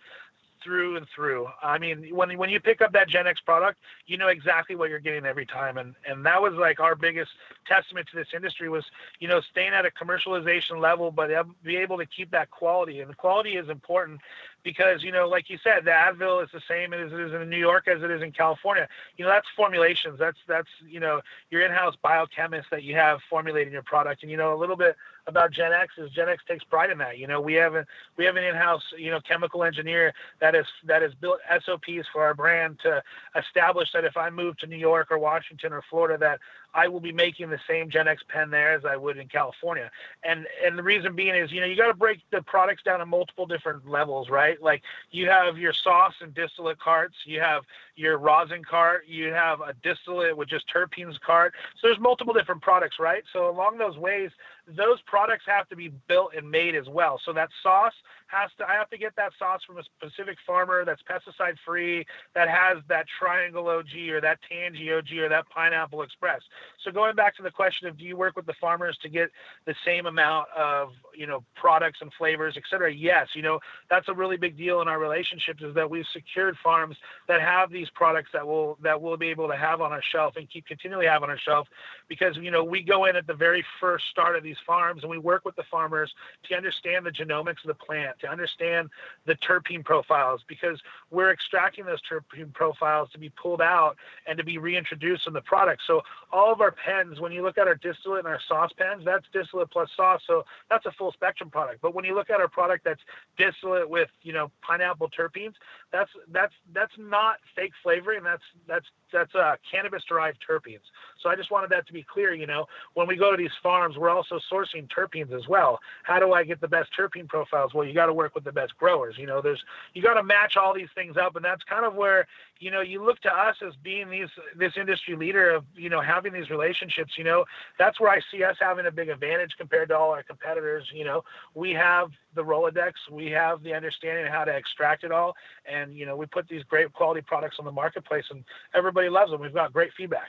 [0.62, 1.46] through and through.
[1.62, 4.90] I mean, when when you pick up that Gen X product, you know exactly what
[4.90, 7.30] you're getting every time, and and that was like our biggest
[7.66, 8.84] testament to this industry was
[9.20, 11.30] you know staying at a commercialization level, but
[11.62, 14.20] be able to keep that quality, and the quality is important
[14.62, 17.48] because you know, like you said, the Advil is the same as it is in
[17.48, 18.88] New York as it is in California.
[19.16, 20.18] You know, that's formulations.
[20.18, 24.36] That's that's you know your in-house biochemist that you have formulating your product, and you
[24.36, 24.96] know a little bit
[25.28, 27.18] about Gen X is Gen X takes pride in that.
[27.18, 27.86] You know, we have a
[28.16, 32.24] we have an in-house you know chemical engineer that is that has built SOPs for
[32.24, 33.02] our brand to
[33.36, 36.40] establish that if I move to New York or Washington or Florida, that
[36.74, 39.90] I will be making the same Gen X pen there as I would in California.
[40.24, 43.00] And and the reason being is, you know, you got to break the products down
[43.00, 44.60] in multiple different levels, right?
[44.62, 47.64] Like you have your sauce and distillate carts, you have
[47.96, 51.54] your rosin cart, you have a distillate with just terpenes cart.
[51.80, 53.24] So there's multiple different products, right?
[53.32, 54.30] So along those ways,
[54.76, 57.20] those products have to be built and made as well.
[57.24, 57.94] So that sauce
[58.28, 62.06] has to I have to get that sauce from a specific farmer that's pesticide free,
[62.34, 66.42] that has that triangle OG or that tangy OG or that pineapple express.
[66.84, 69.30] So going back to the question of do you work with the farmers to get
[69.66, 72.92] the same amount of you know products and flavors, et cetera?
[72.92, 73.58] Yes, you know
[73.90, 77.70] that's a really big deal in our relationships is that we've secured farms that have
[77.70, 80.66] these products that will that we'll be able to have on our shelf and keep
[80.66, 81.66] continually have on our shelf
[82.08, 85.10] because you know we go in at the very first start of these farms and
[85.10, 86.12] we work with the farmers
[86.48, 88.90] to understand the genomics of the plant to understand
[89.26, 94.44] the terpene profiles because we're extracting those terpene profiles to be pulled out and to
[94.44, 95.82] be reintroduced in the product.
[95.86, 96.02] So
[96.32, 99.24] all of our pens, when you look at our distillate and our sauce pens, that's
[99.32, 100.22] distillate plus sauce.
[100.26, 101.80] So that's a full spectrum product.
[101.80, 103.00] But when you look at our product that's
[103.36, 105.54] distillate with, you know, pineapple terpenes,
[105.92, 108.22] that's that's that's not fake flavoring.
[108.22, 110.84] That's that's that's uh, cannabis derived terpenes.
[111.22, 112.34] So I just wanted that to be clear.
[112.34, 115.80] You know, when we go to these farms, we're also sourcing terpenes as well.
[116.02, 117.74] How do I get the best terpene profiles?
[117.74, 119.14] Well, you got to work with the best growers.
[119.18, 119.62] You know, there's
[119.94, 122.26] you got to match all these things up, and that's kind of where
[122.58, 126.00] you know you look to us as being these this industry leader of you know
[126.00, 127.12] having these relationships.
[127.16, 127.44] You know,
[127.78, 130.84] that's where I see us having a big advantage compared to all our competitors.
[130.92, 131.22] You know,
[131.54, 135.34] we have the Rolodex, we have the understanding of how to extract it all,
[135.70, 138.44] and you know we put these great quality products on the marketplace, and
[138.74, 139.40] everybody loves them.
[139.40, 140.28] We've got great feedback.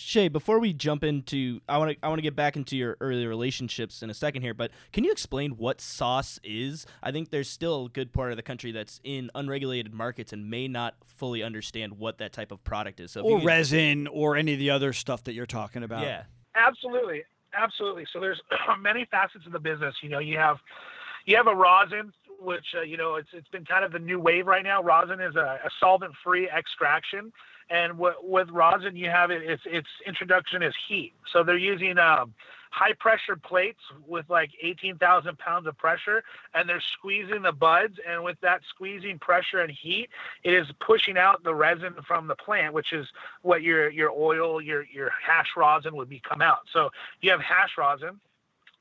[0.00, 2.96] Shay, before we jump into, I want to I want to get back into your
[3.00, 6.86] early relationships in a second here, but can you explain what sauce is?
[7.02, 10.48] I think there's still a good part of the country that's in unregulated markets and
[10.48, 13.10] may not fully understand what that type of product is.
[13.10, 16.02] So or resin or any of the other stuff that you're talking about.
[16.02, 16.22] Yeah,
[16.54, 18.06] absolutely, absolutely.
[18.12, 18.40] So there's
[18.80, 19.96] many facets of the business.
[20.00, 20.58] You know, you have
[21.26, 24.20] you have a rosin, which uh, you know it's it's been kind of the new
[24.20, 24.80] wave right now.
[24.80, 27.32] Rosin is a, a solvent-free extraction
[27.70, 31.14] and w- with rosin you have it its its introduction is heat.
[31.32, 32.34] So they're using um,
[32.70, 36.22] high pressure plates with like 18,000 pounds of pressure
[36.54, 37.98] and they're squeezing the buds.
[38.06, 40.10] And with that squeezing pressure and heat
[40.44, 43.06] it is pushing out the resin from the plant which is
[43.42, 46.60] what your your oil your your hash rosin would be come out.
[46.72, 48.20] So you have hash rosin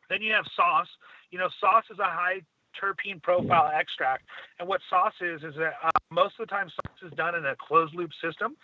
[0.10, 0.88] then you have sauce.
[1.32, 2.42] You know sauce is a high
[2.82, 4.24] terpene profile extract.
[4.60, 7.46] And what sauce is is that uh, most of the time sauce is done in
[7.46, 8.56] a closed loop system,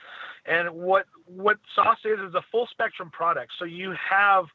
[0.45, 3.51] and what what sauce is is a full spectrum product.
[3.59, 4.45] So you have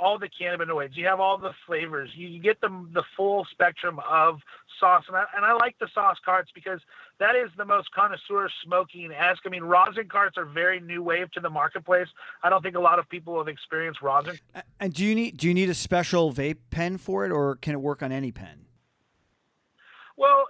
[0.00, 4.40] all the cannabinoids, you have all the flavors, you get the the full spectrum of
[4.78, 5.04] sauce.
[5.08, 6.80] And I, and I like the sauce carts because
[7.18, 9.42] that is the most connoisseur smoking esque.
[9.44, 12.08] I mean, rosin carts are very new wave to the marketplace.
[12.42, 14.38] I don't think a lot of people have experienced rosin.
[14.80, 17.74] And do you need do you need a special vape pen for it, or can
[17.74, 18.67] it work on any pen?
[20.18, 20.46] Well,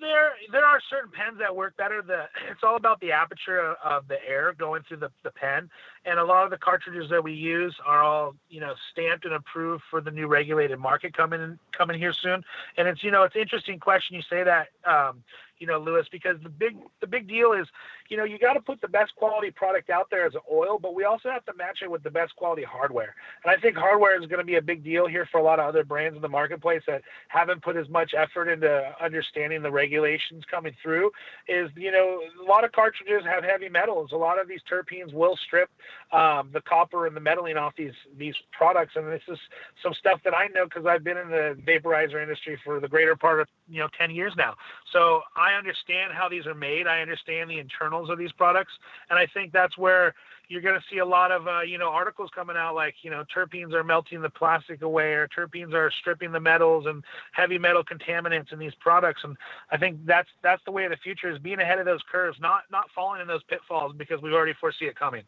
[0.00, 2.02] there there are certain pens that work better.
[2.02, 5.68] The it's all about the aperture of the air going through the, the pen,
[6.06, 9.34] and a lot of the cartridges that we use are all you know stamped and
[9.34, 12.42] approved for the new regulated market coming coming here soon.
[12.78, 15.22] And it's you know it's interesting question you say that um,
[15.60, 17.66] you know, Lewis, because the big the big deal is,
[18.08, 20.78] you know, you got to put the best quality product out there as an oil,
[20.80, 23.14] but we also have to match it with the best quality hardware.
[23.44, 25.60] And I think hardware is going to be a big deal here for a lot
[25.60, 29.70] of other brands in the marketplace that haven't put as much effort into understanding the
[29.70, 31.10] regulations coming through.
[31.46, 34.10] Is you know, a lot of cartridges have heavy metals.
[34.12, 35.68] A lot of these terpenes will strip
[36.12, 39.38] um, the copper and the metaling off these these products, and this is
[39.82, 43.14] some stuff that I know because I've been in the vaporizer industry for the greater
[43.14, 44.54] part of you know 10 years now.
[44.92, 46.86] So I understand how these are made.
[46.86, 48.72] I understand the internals of these products,
[49.08, 50.14] and I think that's where
[50.50, 53.10] you're going to see a lot of uh, you know articles coming out like you
[53.10, 57.56] know terpenes are melting the plastic away or terpenes are stripping the metals and heavy
[57.56, 59.36] metal contaminants in these products and
[59.70, 62.36] i think that's that's the way of the future is being ahead of those curves
[62.40, 65.22] not not falling in those pitfalls because we already foresee it coming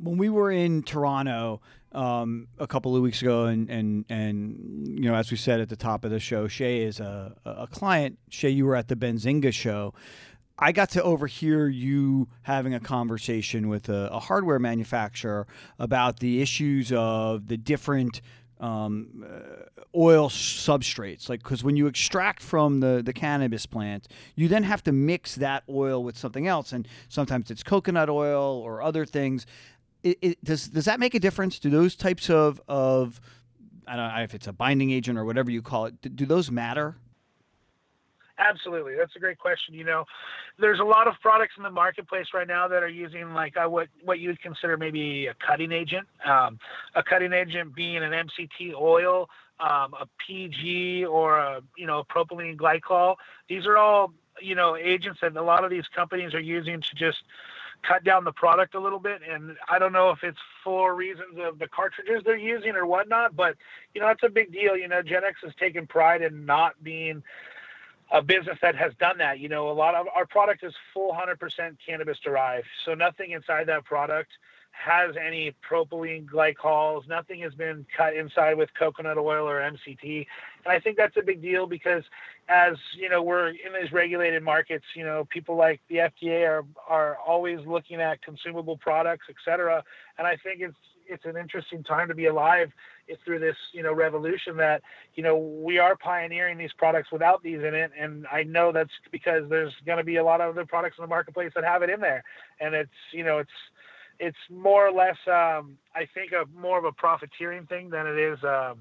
[0.00, 1.60] when we were in toronto
[1.94, 5.68] um, a couple of weeks ago, and and and you know, as we said at
[5.68, 8.18] the top of the show, Shay is a a client.
[8.30, 9.94] Shay, you were at the Benzinga show.
[10.58, 15.48] I got to overhear you having a conversation with a, a hardware manufacturer
[15.80, 18.20] about the issues of the different
[18.60, 21.28] um, uh, oil substrates.
[21.28, 25.34] Like, because when you extract from the, the cannabis plant, you then have to mix
[25.36, 26.72] that oil with something else.
[26.72, 29.46] And sometimes it's coconut oil or other things
[30.04, 31.58] it, it, does does that make a difference?
[31.58, 33.20] Do those types of of
[33.88, 36.00] I don't know if it's a binding agent or whatever you call it.
[36.00, 36.96] Do, do those matter?
[38.36, 39.74] Absolutely, that's a great question.
[39.74, 40.04] You know,
[40.58, 43.68] there's a lot of products in the marketplace right now that are using like uh,
[43.68, 46.06] what what you would consider maybe a cutting agent.
[46.24, 46.58] Um,
[46.94, 52.56] a cutting agent being an MCT oil, um, a PG, or a you know propylene
[52.56, 53.16] glycol.
[53.48, 56.94] These are all you know agents that a lot of these companies are using to
[56.94, 57.22] just
[57.86, 59.22] cut down the product a little bit.
[59.28, 63.36] And I don't know if it's for reasons of the cartridges they're using or whatnot,
[63.36, 63.56] but
[63.94, 64.76] you know, it's a big deal.
[64.76, 67.22] You know, Gen X has taken pride in not being
[68.10, 69.38] a business that has done that.
[69.38, 73.66] You know, a lot of our product is full 100% cannabis derived, so nothing inside
[73.68, 74.30] that product
[74.74, 77.06] has any propylene glycols.
[77.08, 80.26] Nothing has been cut inside with coconut oil or MCT.
[80.64, 82.02] And I think that's a big deal because
[82.48, 86.64] as, you know, we're in these regulated markets, you know, people like the FDA are,
[86.88, 89.82] are always looking at consumable products, et cetera.
[90.18, 90.76] And I think it's,
[91.06, 92.70] it's an interesting time to be alive
[93.24, 94.82] through this, you know, revolution that,
[95.14, 97.90] you know, we are pioneering these products without these in it.
[97.98, 101.02] And I know that's because there's going to be a lot of other products in
[101.02, 102.24] the marketplace that have it in there.
[102.60, 103.50] And it's, you know, it's,
[104.18, 108.18] it's more or less, um, I think, a more of a profiteering thing than it
[108.18, 108.78] is um,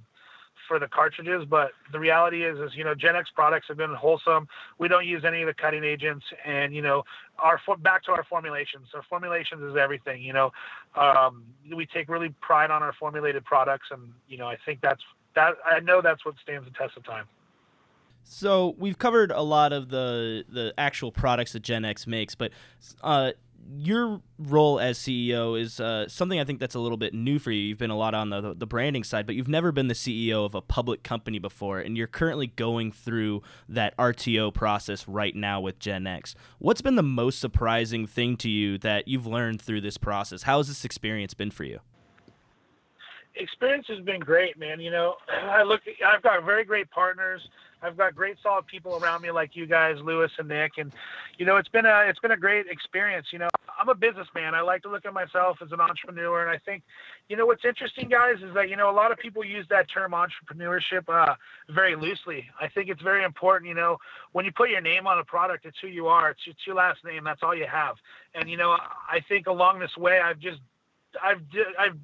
[0.68, 1.45] for the cartridges.
[1.49, 4.47] But the reality is, is you know, Gen X products have been wholesome.
[4.80, 7.03] We don't use any of the cutting agents, and you know,
[7.39, 8.88] our back to our formulations.
[8.93, 10.22] Our formulations is everything.
[10.22, 10.51] You know,
[10.95, 11.43] um,
[11.76, 15.01] we take really pride on our formulated products, and you know, I think that's
[15.36, 15.55] that.
[15.66, 17.26] I know that's what stands the test of time.
[18.24, 22.51] So we've covered a lot of the the actual products that Gen X makes, but
[23.01, 23.32] uh,
[23.76, 27.51] your role as CEO is uh, something I think that's a little bit new for
[27.51, 27.61] you.
[27.61, 30.45] You've been a lot on the, the branding side, but you've never been the CEO
[30.45, 35.61] of a public company before, and you're currently going through that RTO process right now
[35.61, 36.36] with Gen X.
[36.59, 40.43] What's been the most surprising thing to you that you've learned through this process?
[40.43, 41.80] How has this experience been for you?
[43.36, 44.79] Experience has been great, man.
[44.79, 47.41] You know, I look, I've got very great partners.
[47.84, 50.93] I've got great solid people around me like you guys, Lewis and Nick, and
[51.38, 53.27] you know it's been a it's been a great experience.
[53.31, 54.55] You know, I'm a businessman.
[54.55, 56.84] I like to look at myself as an entrepreneur, and I think,
[57.27, 59.89] you know, what's interesting, guys, is that you know a lot of people use that
[59.89, 61.36] term entrepreneurship uh,
[61.69, 62.49] very loosely.
[62.59, 63.67] I think it's very important.
[63.67, 63.97] You know,
[64.31, 66.29] when you put your name on a product, it's who you are.
[66.29, 67.23] It's, it's your last name.
[67.25, 67.95] That's all you have.
[68.34, 70.59] And you know, I think along this way, I've just
[71.22, 71.41] I've
[71.80, 71.97] I've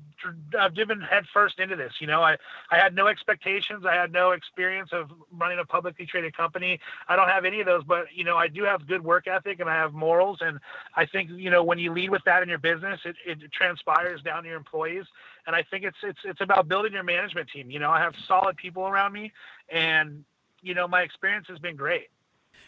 [0.60, 1.94] I've driven headfirst into this.
[2.00, 2.38] You know, I
[2.72, 3.86] I had no expectations.
[3.86, 6.80] I had no experience of running a publicly traded company.
[7.08, 9.60] I don't have any of those, but you know, I do have good work ethic
[9.60, 10.40] and I have morals.
[10.42, 10.60] And
[10.96, 14.22] I think you know when you lead with that in your business, it, it transpires
[14.22, 15.06] down to your employees.
[15.48, 17.72] And I think it's it's it's about building your management team.
[17.72, 19.32] You know, I have solid people around me,
[19.70, 20.24] and
[20.62, 22.08] you know, my experience has been great.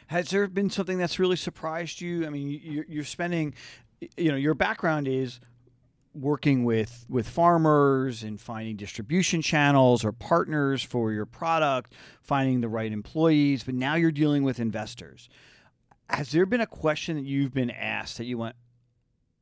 [0.08, 2.26] Has there been something that's really surprised you?
[2.26, 3.54] I mean, you're, you're spending,
[4.18, 5.39] you know, your background is
[6.14, 12.70] working with with farmers and finding distribution channels or partners for your product, finding the
[12.70, 15.30] right employees, but now you're dealing with investors.
[16.09, 18.55] Has there been a question that you've been asked that you went,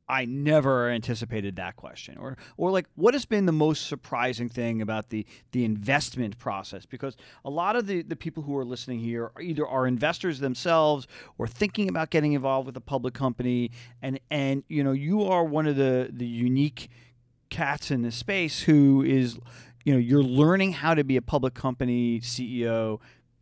[0.09, 2.17] I never anticipated that question.
[2.17, 6.85] Or or like what has been the most surprising thing about the the investment process?
[6.85, 10.39] Because a lot of the, the people who are listening here are either are investors
[10.39, 11.07] themselves
[11.37, 15.43] or thinking about getting involved with a public company and and you know you are
[15.43, 16.89] one of the the unique
[17.49, 19.37] cats in this space who is
[19.85, 22.99] you know you're learning how to be a public company CEO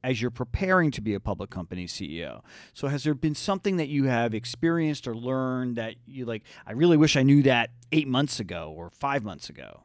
[0.07, 2.41] as you're preparing to be a public company CEO.
[2.73, 6.71] So has there been something that you have experienced or learned that you like I
[6.71, 9.83] really wish I knew that 8 months ago or 5 months ago?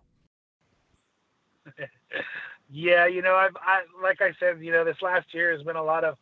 [2.70, 5.76] yeah, you know, I've I like I said, you know, this last year has been
[5.76, 6.16] a lot of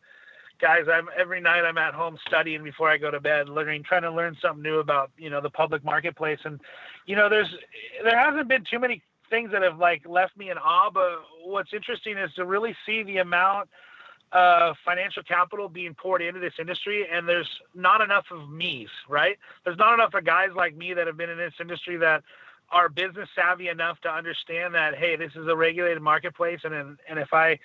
[0.59, 4.03] guys i'm every night i'm at home studying before i go to bed learning trying
[4.03, 6.61] to learn something new about you know the public marketplace and
[7.07, 7.47] you know there's
[8.03, 11.73] there hasn't been too many things that have like left me in awe but what's
[11.73, 13.67] interesting is to really see the amount
[14.33, 19.37] uh, financial capital being poured into this industry, and there's not enough of me's, right?
[19.63, 22.23] There's not enough of guys like me that have been in this industry that
[22.71, 27.19] are business savvy enough to understand that hey, this is a regulated marketplace, and and
[27.19, 27.59] if I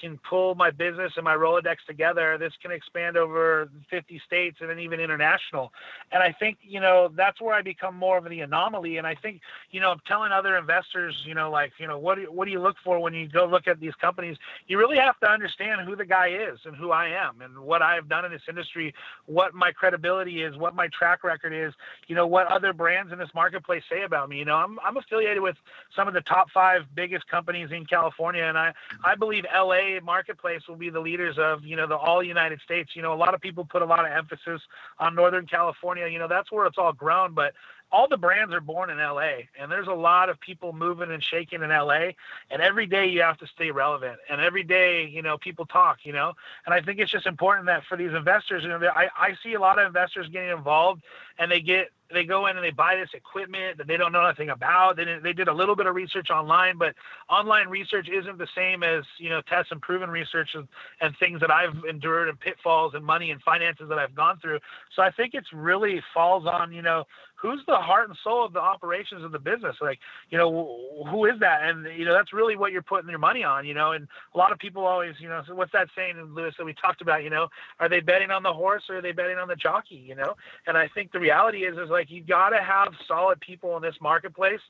[0.00, 4.70] can pull my business and my Rolodex together, this can expand over 50 states and
[4.70, 5.72] then even international.
[6.10, 8.98] And I think, you know, that's where I become more of the anomaly.
[8.98, 9.40] And I think,
[9.70, 12.50] you know, I'm telling other investors, you know, like, you know, what do, what do
[12.50, 14.36] you look for when you go look at these companies?
[14.66, 17.82] You really have to understand who the guy is and who I am and what
[17.82, 18.94] I've done in this industry,
[19.26, 21.74] what my credibility is, what my track record is,
[22.06, 24.38] you know, what other brands in this marketplace say about me.
[24.38, 25.56] You know, I'm, I'm affiliated with
[25.94, 28.44] some of the top five biggest companies in California.
[28.44, 28.72] And I,
[29.04, 32.90] I believe LA marketplace will be the leaders of you know the all United States.
[32.94, 34.60] You know, a lot of people put a lot of emphasis
[34.98, 36.06] on Northern California.
[36.06, 37.54] You know, that's where it's all grown, but
[37.92, 41.22] all the brands are born in LA and there's a lot of people moving and
[41.22, 42.12] shaking in LA
[42.50, 45.98] and every day you have to stay relevant and every day you know people talk
[46.04, 46.32] you know
[46.64, 49.52] and I think it's just important that for these investors you know I, I see
[49.52, 51.02] a lot of investors getting involved
[51.38, 54.22] and they get they go in and they buy this equipment that they don't know
[54.22, 54.96] nothing about.
[54.96, 56.94] They they did a little bit of research online, but
[57.30, 60.68] online research isn't the same as you know test and proven research and,
[61.00, 64.58] and things that I've endured and pitfalls and money and finances that I've gone through.
[64.94, 67.04] So I think it's really falls on you know
[67.42, 69.76] who's the heart and soul of the operations of the business?
[69.80, 69.98] Like
[70.30, 71.62] you know who is that?
[71.64, 73.92] And you know that's really what you're putting your money on you know?
[73.92, 76.74] And a lot of people always you know so what's that saying lewis that we
[76.74, 77.48] talked about you know?
[77.80, 80.34] Are they betting on the horse or are they betting on the jockey you know?
[80.66, 83.82] And i think the reality is is like you got to have solid people in
[83.82, 84.60] this marketplace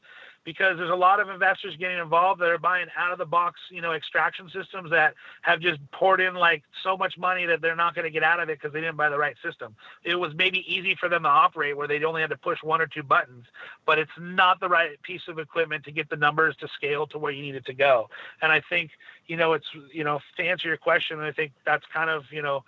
[0.45, 3.61] because there's a lot of investors getting involved that are buying out of the box,
[3.71, 7.77] you know, extraction systems that have just poured in like so much money that they're
[7.77, 9.75] not going to get out of it because they didn't buy the right system.
[10.03, 12.81] It was maybe easy for them to operate where they only had to push one
[12.81, 13.47] or two buttons,
[13.87, 17.19] but it's not the right piece of equipment to get the numbers to scale to
[17.19, 18.09] where you need it to go.
[18.41, 18.91] And I think,
[19.27, 22.43] you know, it's, you know, to answer your question, I think that's kind of, you
[22.43, 22.65] know,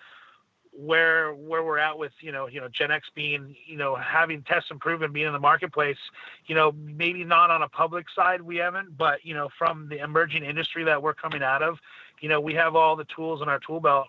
[0.76, 4.42] where where we're at with you know you know Gen X being you know having
[4.42, 4.80] tests and
[5.12, 5.98] being in the marketplace,
[6.46, 10.02] you know maybe not on a public side we haven't, but you know from the
[10.02, 11.78] emerging industry that we're coming out of,
[12.20, 14.08] you know we have all the tools in our tool belt.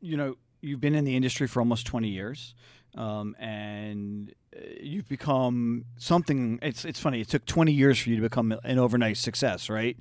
[0.00, 2.54] You know you've been in the industry for almost twenty years,
[2.96, 6.58] um, and uh, you've become something.
[6.62, 7.20] It's it's funny.
[7.20, 9.96] It took twenty years for you to become an overnight success, right?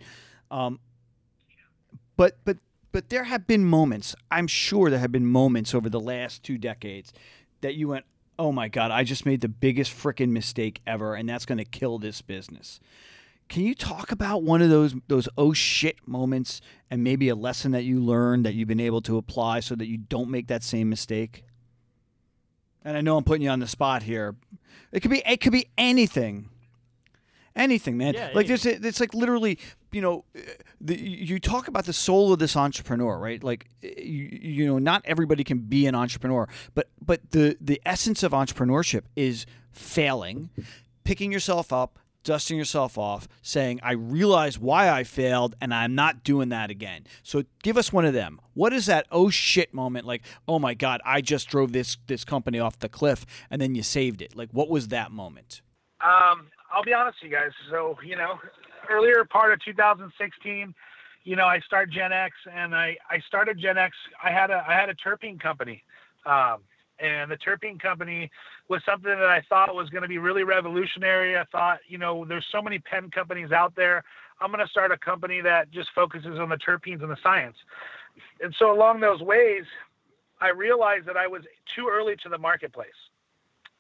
[0.50, 0.80] Um,
[2.18, 2.58] but but
[2.92, 6.58] but there have been moments, I'm sure there have been moments over the last two
[6.58, 7.14] decades
[7.62, 8.06] that you went,
[8.38, 11.66] oh my God, I just made the biggest freaking mistake ever, and that's going to
[11.66, 12.80] kill this business.
[13.50, 17.74] Can you talk about one of those those oh shit moments and maybe a lesson
[17.74, 20.64] that you learned that you've been able to apply so that you don't make that
[20.64, 21.44] same mistake?
[22.86, 24.36] And I know I'm putting you on the spot here.
[24.94, 26.48] It could be it could be anything
[27.56, 28.14] anything, man.
[28.14, 29.60] Yeah, like there's it's like literally,
[29.92, 30.26] you know,
[30.80, 33.44] the, you talk about the soul of this entrepreneur, right?
[33.44, 38.24] Like you, you know, not everybody can be an entrepreneur, but but the the essence
[38.24, 40.50] of entrepreneurship is failing,
[41.04, 46.24] picking yourself up, dusting yourself off, saying, I realize why I failed and I'm not
[46.24, 47.06] doing that again.
[47.24, 48.40] So give us one of them.
[48.54, 52.24] What is that oh shit moment like, oh my God, I just drove this this
[52.24, 54.36] company off the cliff and then you saved it?
[54.36, 55.62] Like what was that moment?
[56.02, 57.52] Um, I'll be honest with you guys.
[57.70, 58.40] So, you know,
[58.92, 60.74] earlier part of 2016,
[61.24, 63.96] you know, I started Gen X and I, I started Gen X.
[64.24, 65.84] I had a, I had a terpene company.
[66.26, 66.58] Um,
[67.00, 68.30] and the terpene company
[68.68, 71.38] was something that I thought was going to be really revolutionary.
[71.38, 74.04] I thought, you know, there's so many pen companies out there.
[74.40, 77.58] I'm going to start a company that just focuses on the terpenes and the science.
[78.42, 79.64] And so along those ways,
[80.40, 81.44] I realized that I was
[81.76, 82.90] too early to the marketplace.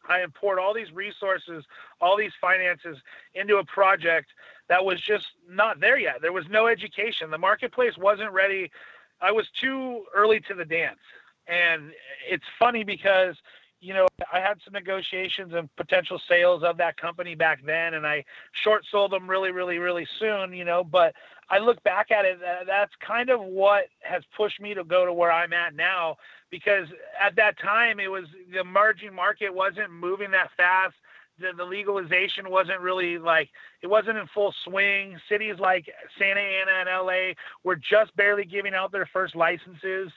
[0.10, 1.64] I had poured all these resources,
[2.00, 2.98] all these finances
[3.36, 4.30] into a project
[4.72, 6.22] that was just not there yet.
[6.22, 7.30] There was no education.
[7.30, 8.72] The marketplace wasn't ready.
[9.20, 11.02] I was too early to the dance.
[11.46, 11.92] And
[12.26, 13.36] it's funny because,
[13.82, 18.08] you know, I had some negotiations and potential sales of that company back then, and
[18.08, 20.86] I short sold them really, really, really soon, you know.
[20.86, 21.16] But
[21.50, 25.12] I look back at it, that's kind of what has pushed me to go to
[25.12, 26.16] where I'm at now
[26.50, 26.88] because
[27.20, 30.96] at that time it was the emerging market wasn't moving that fast
[31.42, 33.50] the, the legalization wasn't really like
[33.82, 35.18] it wasn't in full swing.
[35.28, 35.86] Cities like
[36.18, 37.34] santa ana and la
[37.64, 40.12] were just barely giving out their first licenses.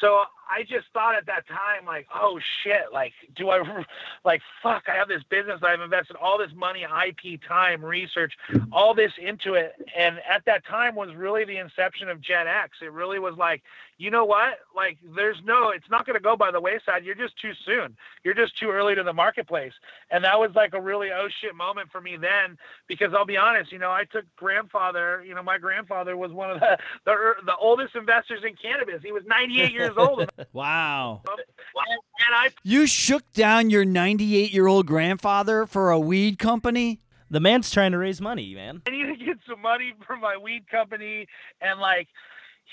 [0.00, 3.84] So i just thought at that time like oh shit like do i
[4.24, 8.34] like fuck i have this business i've invested all this money ip time research
[8.72, 9.74] all this into it.
[9.96, 12.78] And at that time was really the inception of gen x.
[12.82, 13.62] It really was like
[13.98, 17.14] you know what like there's no it's not going to go by the wayside you're
[17.14, 19.72] just too soon you're just too early to the marketplace
[20.10, 22.56] and that was like a really oh shit moment for me then
[22.88, 26.50] because i'll be honest you know i took grandfather you know my grandfather was one
[26.50, 27.14] of the the,
[27.46, 32.86] the oldest investors in cannabis he was 98 years old wow and, and i You
[32.86, 37.00] shook down your 98 year old grandfather for a weed company?
[37.30, 38.82] The man's trying to raise money, man.
[38.86, 41.26] I need to get some money for my weed company.
[41.60, 42.08] And like,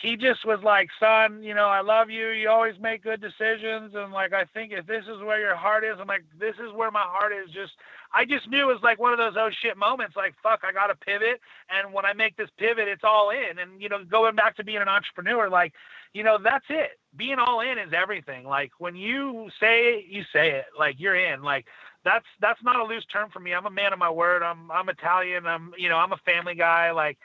[0.01, 2.29] he just was like, son, you know, I love you.
[2.29, 3.93] You always make good decisions.
[3.93, 6.73] And like, I think if this is where your heart is, I'm like, this is
[6.73, 7.53] where my heart is.
[7.53, 7.73] Just,
[8.11, 10.15] I just knew it was like one of those oh shit moments.
[10.15, 11.39] Like, fuck, I got to pivot.
[11.69, 13.59] And when I make this pivot, it's all in.
[13.59, 15.73] And, you know, going back to being an entrepreneur, like,
[16.13, 16.99] you know, that's it.
[17.15, 18.43] Being all in is everything.
[18.45, 20.65] Like, when you say it, you say it.
[20.77, 21.43] Like, you're in.
[21.43, 21.67] Like,
[22.03, 23.53] that's that's not a loose term for me.
[23.53, 24.41] I'm a man of my word.
[24.41, 25.45] I'm I'm Italian.
[25.45, 26.89] I'm you know I'm a family guy.
[26.89, 27.19] Like,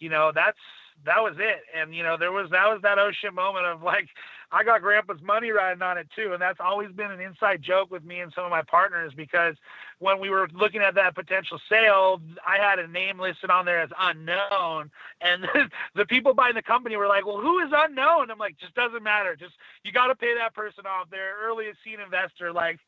[0.00, 0.58] you know that's
[1.04, 1.62] that was it.
[1.74, 4.08] And you know, there was that was that oh ocean moment of like,
[4.52, 6.32] I got grandpa's money riding on it too.
[6.32, 9.56] And that's always been an inside joke with me and some of my partners because
[9.98, 13.80] when we were looking at that potential sale, I had a name listed on there
[13.80, 14.90] as unknown.
[15.20, 15.46] And
[15.94, 18.30] the people buying the company were like, well, who is unknown?
[18.30, 19.36] I'm like, just doesn't matter.
[19.36, 21.10] Just, you got to pay that person off.
[21.10, 22.52] Their earliest seen investor.
[22.52, 22.78] Like,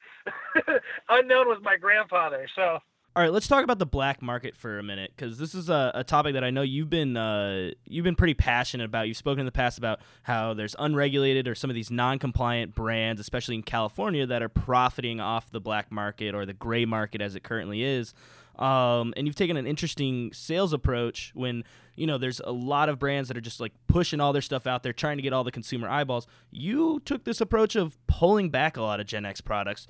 [1.08, 2.46] unknown was my grandfather.
[2.54, 2.78] So,
[3.16, 5.90] all right, let's talk about the black market for a minute because this is a,
[5.94, 9.08] a, topic that I know you've been uh, you've been pretty passionate about.
[9.08, 13.20] You've spoken in the past about how there's unregulated or some of these non-compliant brands,
[13.20, 17.34] especially in California, that are profiting off the black market or the gray market as
[17.34, 18.14] it currently is.
[18.56, 21.64] Um, and you've taken an interesting sales approach when
[21.96, 24.66] you know there's a lot of brands that are just like pushing all their stuff
[24.66, 26.26] out there, trying to get all the consumer eyeballs.
[26.52, 29.88] You took this approach of pulling back a lot of Gen X products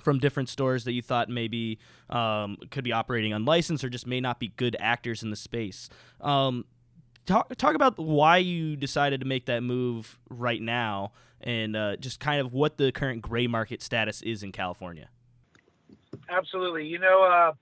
[0.00, 1.78] from different stores that you thought maybe
[2.10, 5.88] um, could be operating unlicensed or just may not be good actors in the space.
[6.20, 6.64] Um,
[7.26, 12.20] talk talk about why you decided to make that move right now, and uh, just
[12.20, 15.08] kind of what the current gray market status is in California.
[16.28, 17.22] Absolutely, you know.
[17.22, 17.52] Uh,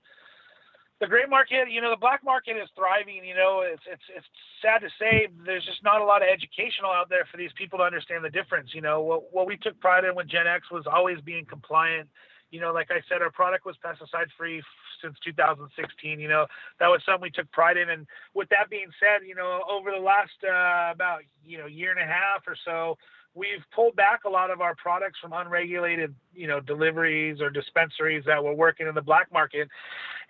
[0.99, 3.23] the gray market, you know, the black market is thriving.
[3.25, 4.25] You know, it's it's it's
[4.61, 7.79] sad to say there's just not a lot of educational out there for these people
[7.79, 8.73] to understand the difference.
[8.73, 12.09] You know, what what we took pride in with Gen X was always being compliant
[12.51, 14.61] you know, like I said, our product was pesticide free
[15.01, 16.19] since 2016.
[16.19, 16.45] You know,
[16.79, 17.89] that was something we took pride in.
[17.89, 21.91] And with that being said, you know, over the last uh, about you know year
[21.91, 22.97] and a half or so,
[23.37, 28.23] we've pulled back a lot of our products from unregulated, you know, deliveries or dispensaries
[28.25, 29.67] that were working in the black market.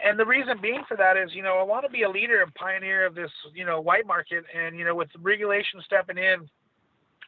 [0.03, 2.41] And the reason being for that is, you know, I want to be a leader
[2.41, 4.43] and pioneer of this, you know, white market.
[4.55, 6.49] And you know, with regulation stepping in,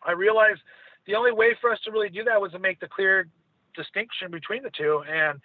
[0.06, 0.60] I realized
[1.08, 3.28] the only way for us to really do that was to make the clear
[3.76, 5.02] distinction between the two.
[5.10, 5.40] And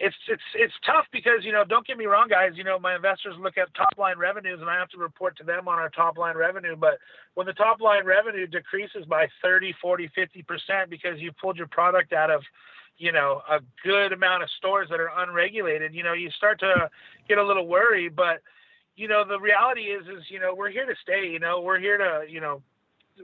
[0.00, 2.96] it's it's it's tough because you know don't get me wrong guys you know my
[2.96, 5.90] investors look at top line revenues and i have to report to them on our
[5.90, 6.98] top line revenue but
[7.34, 12.14] when the top line revenue decreases by 30 40 50% because you pulled your product
[12.14, 12.42] out of
[12.96, 16.88] you know a good amount of stores that are unregulated you know you start to
[17.28, 18.40] get a little worried but
[18.96, 21.78] you know the reality is is you know we're here to stay you know we're
[21.78, 22.62] here to you know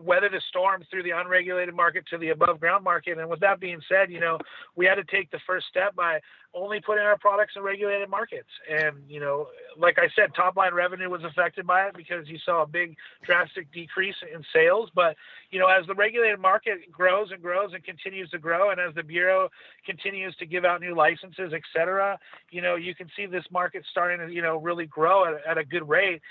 [0.01, 3.19] weather the storm through the unregulated market to the above ground market.
[3.19, 4.39] And with that being said, you know,
[4.75, 6.21] we had to take the first step by
[6.55, 8.49] only putting our products in regulated markets.
[8.71, 12.39] And, you know, like I said, top line revenue was affected by it because you
[12.45, 14.91] saw a big drastic decrease in sales.
[14.95, 15.17] But,
[15.51, 18.95] you know, as the regulated market grows and grows and continues to grow, and as
[18.95, 19.51] the Bureau
[19.85, 22.19] continues to give out new licenses, et cetera,
[22.51, 25.59] you know, you can see this market starting to, you know, really grow at, at
[25.59, 26.23] a good rate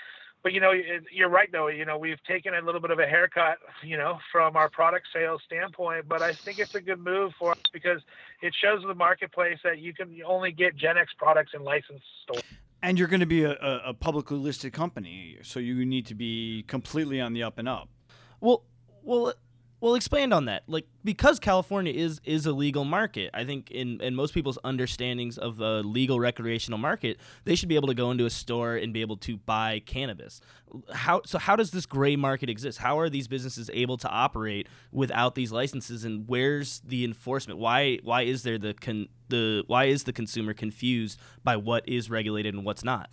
[0.42, 0.72] but you know,
[1.12, 1.68] you're right though.
[1.68, 5.08] You know, we've taken a little bit of a haircut, you know, from our product
[5.12, 6.08] sales standpoint.
[6.08, 8.00] But I think it's a good move for us because
[8.42, 12.42] it shows the marketplace that you can only get Gen X products in licensed stores.
[12.82, 13.56] And you're going to be a,
[13.86, 17.88] a publicly listed company, so you need to be completely on the up and up.
[18.40, 18.64] Well,
[19.02, 19.32] well,
[19.80, 20.62] well, expand on that.
[20.66, 25.36] Like because California is is a legal market, I think in in most people's understandings
[25.36, 28.92] of the legal recreational market, they should be able to go into a store and
[28.92, 30.40] be able to buy cannabis.
[30.92, 32.78] How so how does this gray market exist?
[32.78, 37.60] How are these businesses able to operate without these licenses and where's the enforcement?
[37.60, 42.08] Why why is there the con, the why is the consumer confused by what is
[42.08, 43.10] regulated and what's not?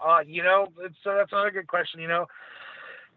[0.00, 0.68] Uh, you know,
[1.02, 2.00] so that's another good question.
[2.00, 2.26] You know,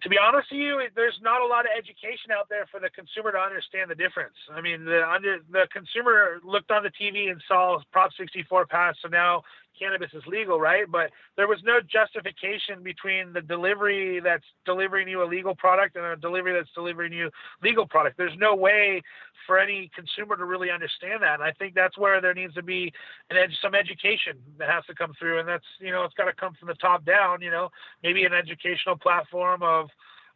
[0.02, 2.90] to be honest with you, there's not a lot of education out there for the
[2.90, 4.36] consumer to understand the difference.
[4.50, 8.96] I mean, the under the consumer looked on the TV and saw Prop 64 pass,
[9.02, 9.44] so now
[9.78, 10.86] cannabis is legal, right?
[10.90, 16.06] But there was no justification between the delivery that's delivering you a legal product and
[16.06, 17.30] a delivery that's delivering you
[17.64, 18.18] legal product.
[18.18, 19.02] There's no way
[19.46, 21.36] for any consumer to really understand that.
[21.36, 22.92] And I think that's where there needs to be
[23.30, 26.26] an ed- some education that has to come through, and that's you know it's got
[26.26, 27.42] to come from the top down.
[27.42, 27.70] You know,
[28.04, 29.90] maybe an educational platform of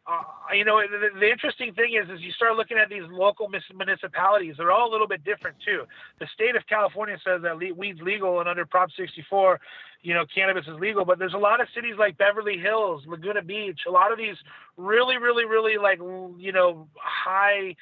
[0.08, 0.22] uh,
[0.54, 4.54] you know, the, the, interesting thing is, is you start looking at these local municipalities.
[4.56, 5.82] They're all a little bit different too.
[6.20, 9.58] The state of California says that le- weed's legal, and under Prop 64,
[10.02, 11.04] you know, cannabis is legal.
[11.04, 14.36] But there's a lot of cities like Beverly Hills, Laguna Beach, a lot of these
[14.76, 17.74] really, really, really like you know high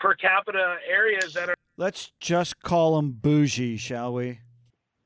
[0.00, 1.54] per capita areas that are.
[1.76, 4.40] Let's just call them bougie, shall we?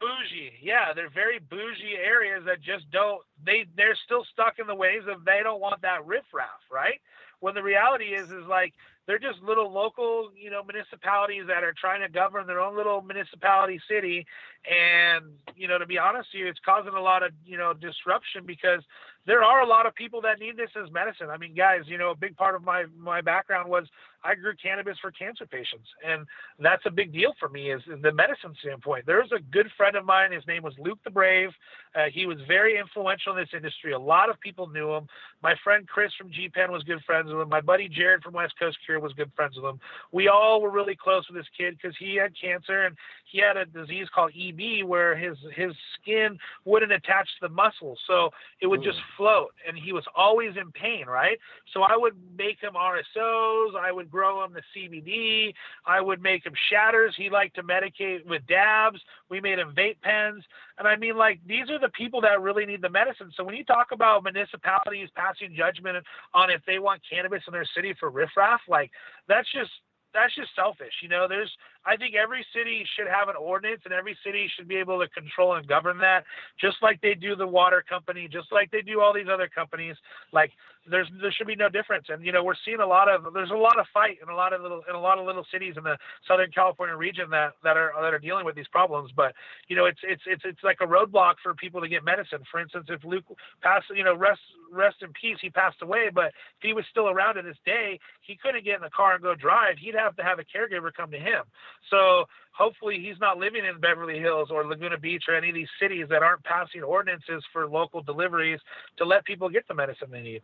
[0.00, 0.52] Bougie.
[0.62, 5.02] Yeah, they're very bougie areas that just don't they they're still stuck in the ways
[5.08, 7.00] of they don't want that riffraff, right?
[7.40, 8.72] When the reality is is like
[9.06, 13.02] they're just little local, you know, municipalities that are trying to govern their own little
[13.02, 14.26] municipality city.
[14.68, 17.72] And, you know, to be honest with you, it's causing a lot of, you know,
[17.72, 18.82] disruption because
[19.24, 21.28] there are a lot of people that need this as medicine.
[21.30, 23.86] I mean, guys, you know, a big part of my my background was
[24.26, 26.26] I grew cannabis for cancer patients, and
[26.58, 29.04] that's a big deal for me is the medicine standpoint.
[29.06, 30.32] There's a good friend of mine.
[30.32, 31.50] His name was Luke the Brave.
[31.94, 33.92] Uh, he was very influential in this industry.
[33.92, 35.06] A lot of people knew him.
[35.42, 37.48] My friend Chris from GPen was good friends with him.
[37.48, 39.80] My buddy Jared from West Coast Cure was good friends with him.
[40.12, 42.96] We all were really close with this kid because he had cancer and
[43.30, 47.98] he had a disease called EB where his his skin wouldn't attach to the muscles,
[48.06, 51.06] so it would just float, and he was always in pain.
[51.06, 51.38] Right.
[51.72, 53.76] So I would make him RSOs.
[53.76, 55.52] I would grow him the CBD.
[55.84, 57.14] I would make him shatters.
[57.18, 58.98] He liked to medicate with dabs.
[59.28, 60.42] We made him vape pens.
[60.78, 63.30] And I mean, like, these are the people that really need the medicine.
[63.36, 66.02] So when you talk about municipalities passing judgment
[66.32, 68.90] on if they want cannabis in their city for riffraff, like,
[69.28, 69.70] that's just
[70.14, 70.94] that's just selfish.
[71.02, 71.52] You know, there's
[71.84, 75.08] I think every city should have an ordinance and every city should be able to
[75.08, 76.24] control and govern that,
[76.58, 79.94] just like they do the water company, just like they do all these other companies.
[80.32, 80.52] Like
[80.90, 82.06] there's there should be no difference.
[82.08, 84.34] And you know, we're seeing a lot of there's a lot of fight in a
[84.34, 87.52] lot of little in a lot of little cities in the Southern California region that
[87.64, 89.10] that are that are dealing with these problems.
[89.14, 89.34] But
[89.68, 92.40] you know, it's it's it's it's like a roadblock for people to get medicine.
[92.50, 93.24] For instance, if Luke
[93.62, 94.40] passed, you know, rest
[94.72, 96.10] rest in peace, he passed away.
[96.12, 99.14] But if he was still around in this day, he couldn't get in the car
[99.14, 99.76] and go drive.
[99.78, 101.42] He'd have to have a caregiver come to him.
[101.90, 105.68] So hopefully he's not living in Beverly Hills or Laguna Beach or any of these
[105.80, 108.60] cities that aren't passing ordinances for local deliveries
[108.96, 110.42] to let people get the medicine they need.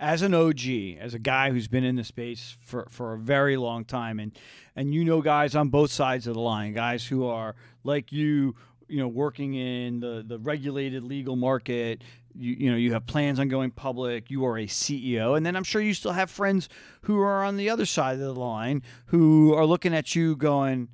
[0.00, 0.68] As an OG,
[1.00, 4.36] as a guy who's been in the space for, for a very long time, and
[4.76, 8.54] and you know guys on both sides of the line, guys who are like you,
[8.86, 12.04] you know, working in the, the regulated legal market,
[12.38, 14.30] you, you know you have plans on going public.
[14.30, 16.68] You are a ceo and then i'm sure you still have friends
[17.02, 20.88] who are on the other side of the line who are looking at you going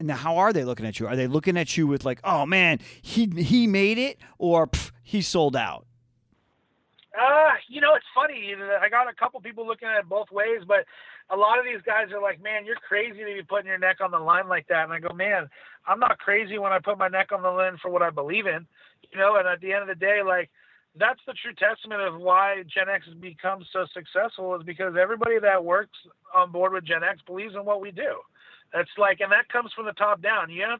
[0.00, 1.06] now how are they looking at you?
[1.06, 4.70] Are they looking at you with like oh man he he made it or
[5.02, 5.86] he sold out
[7.18, 8.54] uh, you know, it's funny.
[8.80, 10.86] I got a couple people looking at it both ways, but
[11.30, 13.96] a lot of these guys are like, man, you're crazy to be putting your neck
[14.00, 14.84] on the line like that.
[14.84, 15.48] And I go, man,
[15.86, 18.46] I'm not crazy when I put my neck on the line for what I believe
[18.46, 18.66] in,
[19.10, 19.36] you know.
[19.36, 20.50] And at the end of the day, like,
[20.98, 25.38] that's the true testament of why Gen X has become so successful is because everybody
[25.40, 25.96] that works
[26.34, 28.18] on board with Gen X believes in what we do.
[28.72, 30.50] That's like, and that comes from the top down.
[30.50, 30.76] Yeah,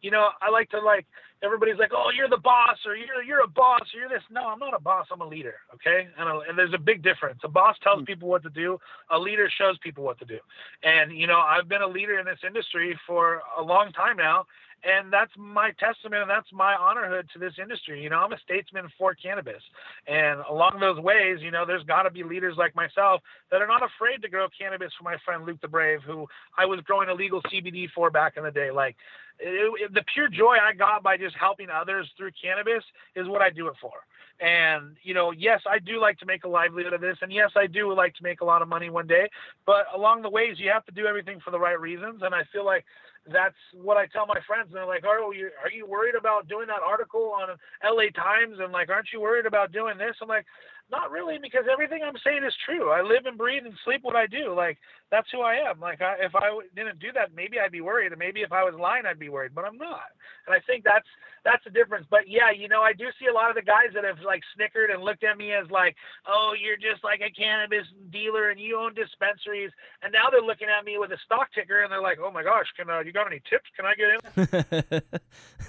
[0.00, 1.06] you know, I like to like
[1.42, 4.22] everybody's like, oh, you're the boss, or you're you're a boss, or you're this.
[4.30, 5.06] No, I'm not a boss.
[5.12, 5.54] I'm a leader.
[5.74, 7.40] Okay, and, a, and there's a big difference.
[7.44, 8.04] A boss tells hmm.
[8.04, 8.78] people what to do.
[9.10, 10.38] A leader shows people what to do.
[10.82, 14.46] And you know, I've been a leader in this industry for a long time now,
[14.84, 18.02] and that's my testament and that's my honorhood to this industry.
[18.02, 19.62] You know, I'm a statesman for cannabis,
[20.06, 23.20] and along those ways, you know, there's got to be leaders like myself
[23.50, 26.26] that are not afraid to grow cannabis for my friend Luke the Brave, who
[26.56, 28.70] I was growing illegal CBD for back in the day.
[28.70, 28.96] Like,
[29.38, 32.84] it, it, the pure joy I got by just helping others through cannabis
[33.16, 33.92] is what I do it for.
[34.40, 37.50] And you know, yes, I do like to make a livelihood of this, and yes,
[37.54, 39.30] I do like to make a lot of money one day.
[39.66, 42.42] But along the ways, you have to do everything for the right reasons, and I
[42.52, 42.84] feel like
[43.30, 44.66] that's what I tell my friends.
[44.68, 48.58] And they're like, "Oh, you, are you worried about doing that article on LA Times?"
[48.60, 50.46] And like, "Aren't you worried about doing this?" I'm like,
[50.92, 52.90] not really, because everything I'm saying is true.
[52.90, 54.54] I live and breathe and sleep what I do.
[54.54, 54.78] Like
[55.10, 55.80] that's who I am.
[55.80, 58.62] Like I, if I didn't do that, maybe I'd be worried, and maybe if I
[58.62, 59.54] was lying, I'd be worried.
[59.54, 60.12] But I'm not.
[60.46, 61.08] And I think that's
[61.44, 62.06] that's the difference.
[62.08, 64.42] But yeah, you know, I do see a lot of the guys that have like
[64.54, 65.96] snickered and looked at me as like,
[66.28, 69.72] oh, you're just like a cannabis dealer and you own dispensaries,
[70.02, 72.42] and now they're looking at me with a stock ticker and they're like, oh my
[72.42, 73.68] gosh, can uh, you got any tips?
[73.74, 74.22] Can I get in?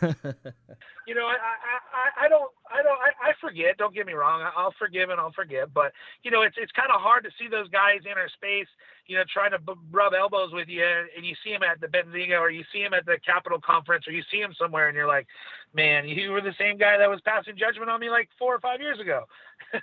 [1.07, 3.77] you know, I, I, I don't, I don't, I, I forget.
[3.77, 4.41] Don't get me wrong.
[4.57, 5.73] I'll forgive and I'll forget.
[5.73, 5.93] But
[6.23, 8.67] you know, it's it's kind of hard to see those guys in our space.
[9.05, 11.87] You know, trying to b- rub elbows with you, and you see him at the
[11.87, 14.95] Benzinga, or you see him at the Capitol conference, or you see him somewhere, and
[14.95, 15.27] you're like,
[15.73, 18.59] man, you were the same guy that was passing judgment on me like four or
[18.59, 19.25] five years ago.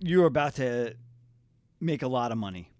[0.00, 0.94] you're about to
[1.80, 2.72] make a lot of money.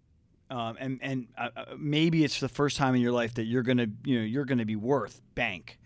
[0.50, 3.62] Um, and and uh, uh, maybe it's the first time in your life that you're
[3.62, 5.78] gonna you know you're gonna be worth bank.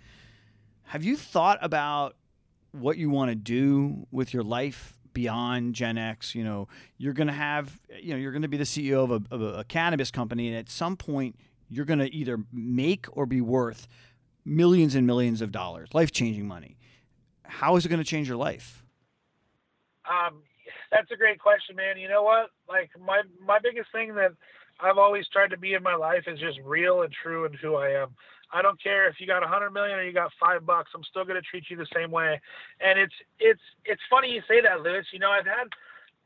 [0.84, 2.16] Have you thought about
[2.72, 6.34] what you want to do with your life beyond Gen X?
[6.34, 6.68] You know,
[6.98, 9.58] you're going to have, you know, you're going to be the CEO of a, of
[9.58, 11.36] a cannabis company, and at some point,
[11.68, 13.88] you're going to either make or be worth
[14.44, 16.76] millions and millions of dollars, life changing money.
[17.44, 18.84] How is it going to change your life?
[20.08, 20.42] Um,
[20.90, 21.96] that's a great question, man.
[21.98, 22.50] You know what?
[22.68, 24.32] Like my my biggest thing that
[24.82, 27.76] I've always tried to be in my life is just real and true and who
[27.76, 28.08] I am.
[28.52, 30.90] I don't care if you got a hundred million or you got five bucks.
[30.94, 32.40] I'm still going to treat you the same way.
[32.80, 35.06] And it's it's it's funny you say that, Lewis.
[35.12, 35.68] You know, I've had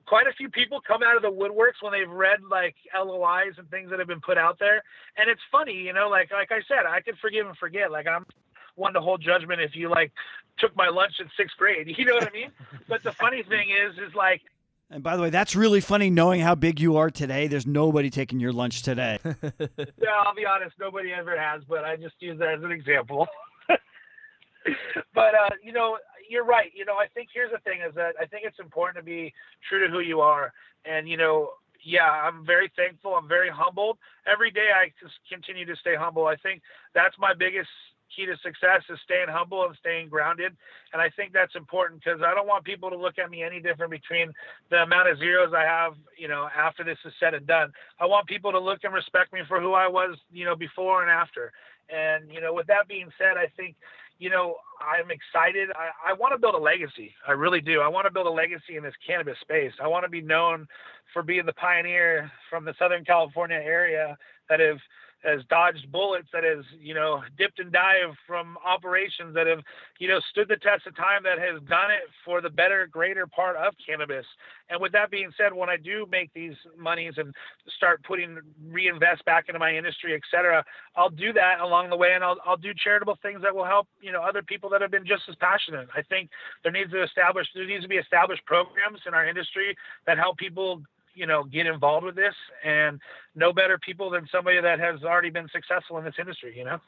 [0.07, 3.69] quite a few people come out of the woodworks when they've read like LOIs and
[3.71, 4.83] things that have been put out there.
[5.17, 7.93] And it's funny, you know, like like I said, I can forgive and forget.
[7.93, 8.27] Like I'm
[8.75, 10.13] one to hold judgment if you like
[10.59, 11.87] took my lunch in sixth grade.
[11.99, 12.51] You know what I mean?
[12.89, 14.43] but the funny thing is, is like.
[14.89, 17.49] And by the way, that's really funny knowing how big you are today.
[17.49, 19.19] There's nobody taking your lunch today.
[19.25, 23.27] yeah, I'll be honest, nobody ever has, but I just use that as an example.
[23.69, 26.71] but uh, you know, you're right.
[26.73, 29.33] You know, I think here's the thing: is that I think it's important to be
[29.69, 30.53] true to who you are,
[30.85, 31.51] and you know,
[31.85, 33.15] yeah, I'm very thankful.
[33.15, 33.99] I'm very humbled.
[34.25, 36.27] Every day, I just continue to stay humble.
[36.27, 36.63] I think
[36.95, 37.69] that's my biggest
[38.17, 40.57] key to success is staying humble and staying grounded.
[40.93, 43.61] And I think that's important because I don't want people to look at me any
[43.61, 44.33] different between
[44.71, 47.73] the amount of zeros I have, you know, after this is said and done.
[48.01, 51.03] I want people to look and respect me for who I was, you know, before
[51.03, 51.53] and after.
[51.91, 53.77] And, you know, with that being said, I think,
[54.19, 55.69] you know, I'm excited.
[55.77, 57.15] I, I want to build a legacy.
[57.29, 57.81] I really do.
[57.81, 59.73] I want to build a legacy in this cannabis space.
[59.83, 60.67] I want to be known
[61.13, 64.17] for being the pioneer from the Southern California area
[64.49, 64.79] that have
[65.27, 69.61] has dodged bullets, that has, you know, dipped and dived from operations that have,
[69.99, 73.27] you know, stood the test of time, that has done it for the better, greater
[73.27, 74.25] part of cannabis.
[74.71, 77.35] And with that being said, when I do make these monies and
[77.77, 78.39] start putting,
[78.71, 80.65] reinvest back into my industry, et cetera,
[80.97, 83.89] I'll do that along the way and I'll, I'll do charitable things that will help,
[84.01, 85.89] you know, other people that have been just as passionate.
[85.95, 86.31] I think
[86.63, 90.39] there needs to establish, there needs to be established programs in our industry that help
[90.39, 90.83] people
[91.17, 93.01] you know get involved with this and
[93.35, 96.79] no better people than somebody that has already been successful in this industry you know?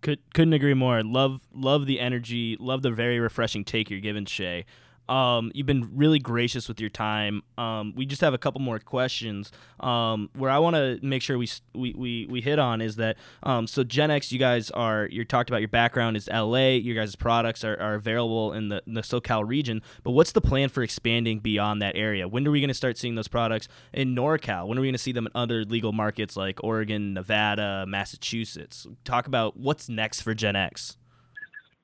[0.00, 1.02] Could couldn't agree more.
[1.02, 4.64] Love love the energy love the very refreshing take you're giving shay
[5.08, 7.42] um, you've been really gracious with your time.
[7.58, 9.52] Um, we just have a couple more questions.
[9.80, 13.16] Um, where I want to make sure we, we, we, we hit on is that
[13.42, 16.70] um, so Gen X, you guys are you talked about your background is LA.
[16.70, 19.82] Your guys' products are, are available in the, in the SoCal region.
[20.02, 22.26] But what's the plan for expanding beyond that area?
[22.26, 24.66] When are we going to start seeing those products in NorCal?
[24.66, 28.86] When are we going to see them in other legal markets like Oregon, Nevada, Massachusetts?
[29.04, 30.96] Talk about what's next for Gen X.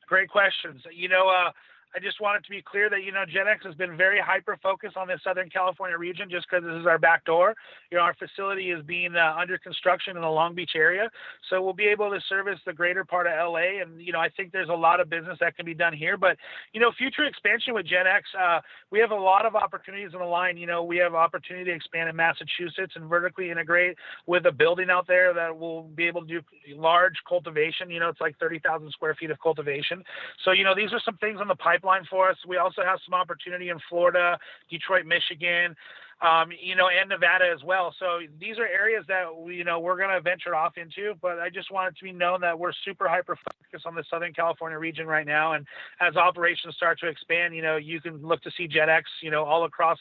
[0.06, 0.82] Great questions.
[0.90, 1.28] You know.
[1.28, 1.50] Uh,
[1.94, 4.56] I just wanted to be clear that you know Gen X has been very hyper
[4.62, 7.54] focused on the Southern California region just because this is our back door.
[7.90, 11.10] You know, our facility is being uh, under construction in the Long Beach area,
[11.48, 13.82] so we'll be able to service the greater part of LA.
[13.82, 16.16] And you know, I think there's a lot of business that can be done here.
[16.16, 16.36] But
[16.72, 18.60] you know, future expansion with Gen X, uh,
[18.92, 20.56] we have a lot of opportunities in the line.
[20.56, 24.90] You know, we have opportunity to expand in Massachusetts and vertically integrate with a building
[24.90, 26.40] out there that will be able to do
[26.76, 27.90] large cultivation.
[27.90, 30.04] You know, it's like 30,000 square feet of cultivation.
[30.44, 32.36] So you know, these are some things on the pipeline pipeline for us.
[32.46, 34.38] We also have some opportunity in Florida,
[34.70, 35.74] Detroit, Michigan,
[36.22, 37.94] um, you know, and Nevada as well.
[37.98, 41.14] So these are areas that we, you know, we're going to venture off into.
[41.22, 44.04] But I just want it to be known that we're super hyper focused on the
[44.10, 45.54] Southern California region right now.
[45.54, 45.66] And
[46.00, 49.30] as operations start to expand, you know, you can look to see Gen X, you
[49.30, 49.98] know, all across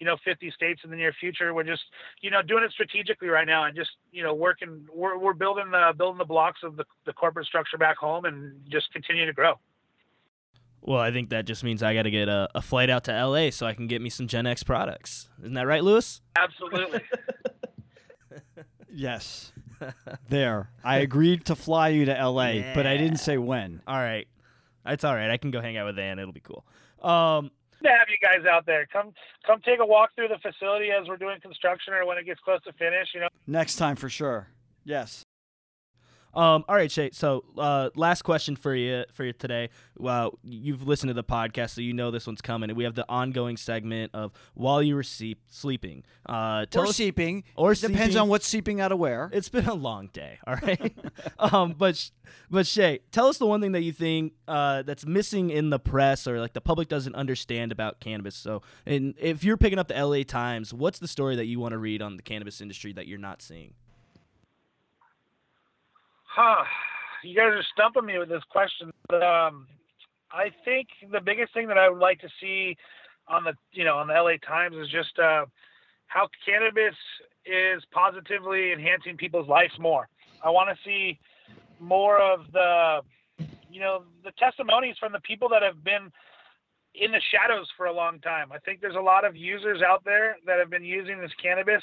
[0.00, 1.82] you know 50 states in the near future we're just
[2.22, 5.70] you know doing it strategically right now and just you know working we're, we're building
[5.70, 9.32] the building the blocks of the, the corporate structure back home and just continue to
[9.34, 9.58] grow
[10.82, 13.26] well, I think that just means I got to get a, a, flight out to
[13.26, 15.28] LA so I can get me some Gen X products.
[15.40, 16.20] Isn't that right, Lewis?
[16.36, 17.02] Absolutely.
[18.92, 19.52] yes.
[20.28, 20.70] There.
[20.84, 22.74] I agreed to fly you to LA, yeah.
[22.74, 23.80] but I didn't say when.
[23.86, 24.28] All right.
[24.84, 25.30] It's all right.
[25.30, 26.18] I can go hang out with Ann.
[26.18, 26.66] It'll be cool.
[27.02, 27.50] Um,
[27.82, 28.86] to have you guys out there.
[28.92, 29.12] Come
[29.46, 32.40] come take a walk through the facility as we're doing construction or when it gets
[32.40, 33.28] close to finish, you know.
[33.46, 34.48] Next time for sure.
[34.84, 35.24] Yes.
[36.34, 37.10] Um, all right, Shay.
[37.12, 39.70] So, uh, last question for you for you today.
[39.98, 42.70] Well, you've listened to the podcast, so you know this one's coming.
[42.70, 46.04] And we have the ongoing segment of while you were sleep- sleeping.
[46.26, 47.44] Uh, or us, seeping.
[47.56, 48.16] Or depends seeping.
[48.18, 49.30] on what's seeping out of where.
[49.32, 50.38] It's been a long day.
[50.46, 50.96] All right.
[51.38, 52.10] um, but
[52.48, 55.78] but Shay, tell us the one thing that you think uh, that's missing in the
[55.78, 58.36] press or like the public doesn't understand about cannabis.
[58.36, 61.72] So, and if you're picking up the LA Times, what's the story that you want
[61.72, 63.74] to read on the cannabis industry that you're not seeing?
[66.32, 66.64] Huh.
[67.24, 68.92] You guys are stumping me with this question.
[69.08, 69.66] But, um,
[70.32, 72.76] I think the biggest thing that I would like to see
[73.28, 75.44] on the you know on the LA Times is just uh,
[76.06, 76.94] how cannabis
[77.44, 80.08] is positively enhancing people's lives more.
[80.44, 81.18] I want to see
[81.80, 83.00] more of the
[83.68, 86.12] you know the testimonies from the people that have been
[86.94, 88.52] in the shadows for a long time.
[88.52, 91.82] I think there's a lot of users out there that have been using this cannabis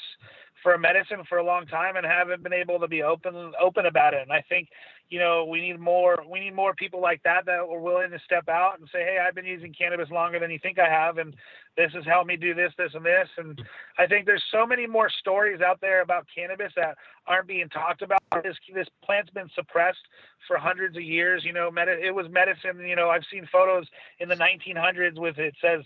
[0.67, 4.13] for medicine for a long time and haven't been able to be open open about
[4.13, 4.21] it.
[4.21, 4.67] And I think
[5.07, 8.19] you know we need more we need more people like that that are willing to
[8.25, 11.19] step out and say, hey, I've been using cannabis longer than you think I have,
[11.19, 11.33] and
[11.77, 13.29] this has helped me do this, this, and this.
[13.37, 13.61] And
[13.97, 16.97] I think there's so many more stories out there about cannabis that
[17.27, 18.19] aren't being talked about.
[18.43, 20.03] This this plant's been suppressed
[20.49, 21.45] for hundreds of years.
[21.45, 22.85] You know, med- it was medicine.
[22.85, 23.85] You know, I've seen photos
[24.19, 25.85] in the 1900s with it says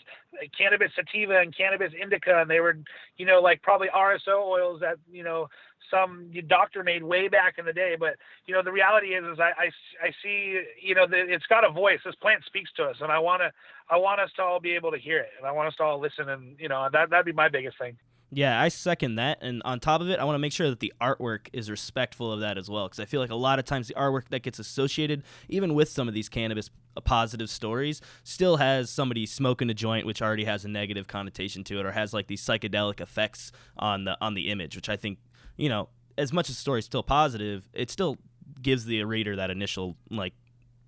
[0.58, 2.78] cannabis sativa and cannabis indica, and they were,
[3.18, 5.48] you know, like probably RSO oils that you know
[5.90, 7.96] some doctor made way back in the day.
[8.00, 8.16] But
[8.46, 11.68] you know, the reality is, is I I, I see, you know, the, it's got
[11.68, 12.00] a voice.
[12.06, 13.52] This plant speaks to us, and I want to
[13.90, 15.84] I want us to all be able to hear it, and I want us to
[15.84, 17.98] all listen, and you know, that that'd be my biggest thing.
[18.34, 19.40] Yeah, I second that.
[19.42, 22.32] And on top of it, I want to make sure that the artwork is respectful
[22.32, 22.88] of that as well.
[22.88, 25.90] Because I feel like a lot of times the artwork that gets associated, even with
[25.90, 30.46] some of these cannabis uh, positive stories, still has somebody smoking a joint, which already
[30.46, 34.34] has a negative connotation to it, or has like these psychedelic effects on the on
[34.34, 35.20] the image, which I think,
[35.58, 38.18] you know, as much as the story's still positive, it still
[38.62, 40.34] gives the reader that initial like,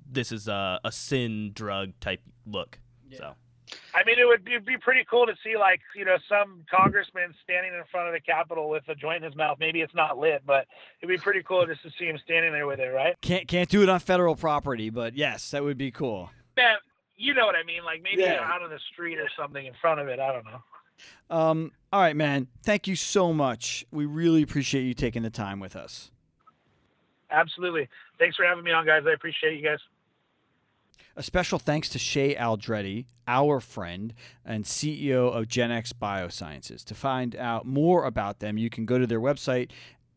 [0.09, 2.79] this is a, a sin drug type look.
[3.09, 3.17] Yeah.
[3.17, 3.33] So.
[3.95, 7.33] I mean, it would be, be, pretty cool to see, like, you know, some congressman
[7.43, 9.57] standing in front of the Capitol with a joint in his mouth.
[9.59, 10.67] Maybe it's not lit, but
[11.01, 13.15] it'd be pretty cool just to see him standing there with it, right?
[13.21, 16.29] Can't can't do it on federal property, but yes, that would be cool.
[16.57, 16.77] Man,
[17.17, 17.83] you know what I mean?
[17.83, 18.41] Like maybe yeah.
[18.43, 20.19] out on the street or something in front of it.
[20.19, 20.61] I don't know.
[21.29, 21.71] Um.
[21.91, 22.47] All right, man.
[22.63, 23.85] Thank you so much.
[23.91, 26.11] We really appreciate you taking the time with us.
[27.29, 27.89] Absolutely.
[28.19, 29.03] Thanks for having me on, guys.
[29.07, 29.79] I appreciate you guys.
[31.15, 36.83] A special thanks to Shay Aldretti, our friend and CEO of GenX Biosciences.
[36.85, 39.69] To find out more about them, you can go to their website,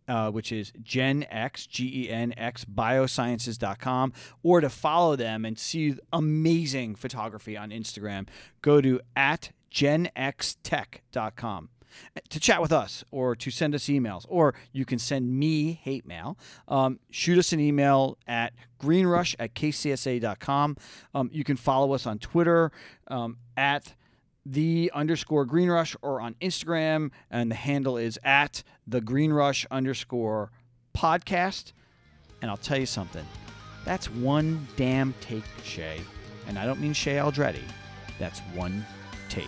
[0.09, 7.69] uh, which is genx, G-E-N-X, biosciences.com, or to follow them and see amazing photography on
[7.71, 8.27] Instagram,
[8.63, 11.69] go to at genxtech.com
[12.29, 16.07] to chat with us or to send us emails, or you can send me hate
[16.07, 16.39] mail.
[16.69, 20.77] Um, shoot us an email at greenrush at kcsa.com.
[21.15, 22.73] Um, you can follow us on Twitter
[23.09, 23.95] um, at
[24.45, 30.53] the underscore greenrush or on Instagram, and the handle is at the greenrush underscore
[30.97, 31.73] podcast.
[32.43, 33.27] And I'll tell you something
[33.85, 36.01] that's one damn take, Shay.
[36.49, 37.63] And I don't mean Shay Aldretti.
[38.19, 38.85] That's one
[39.29, 39.47] take.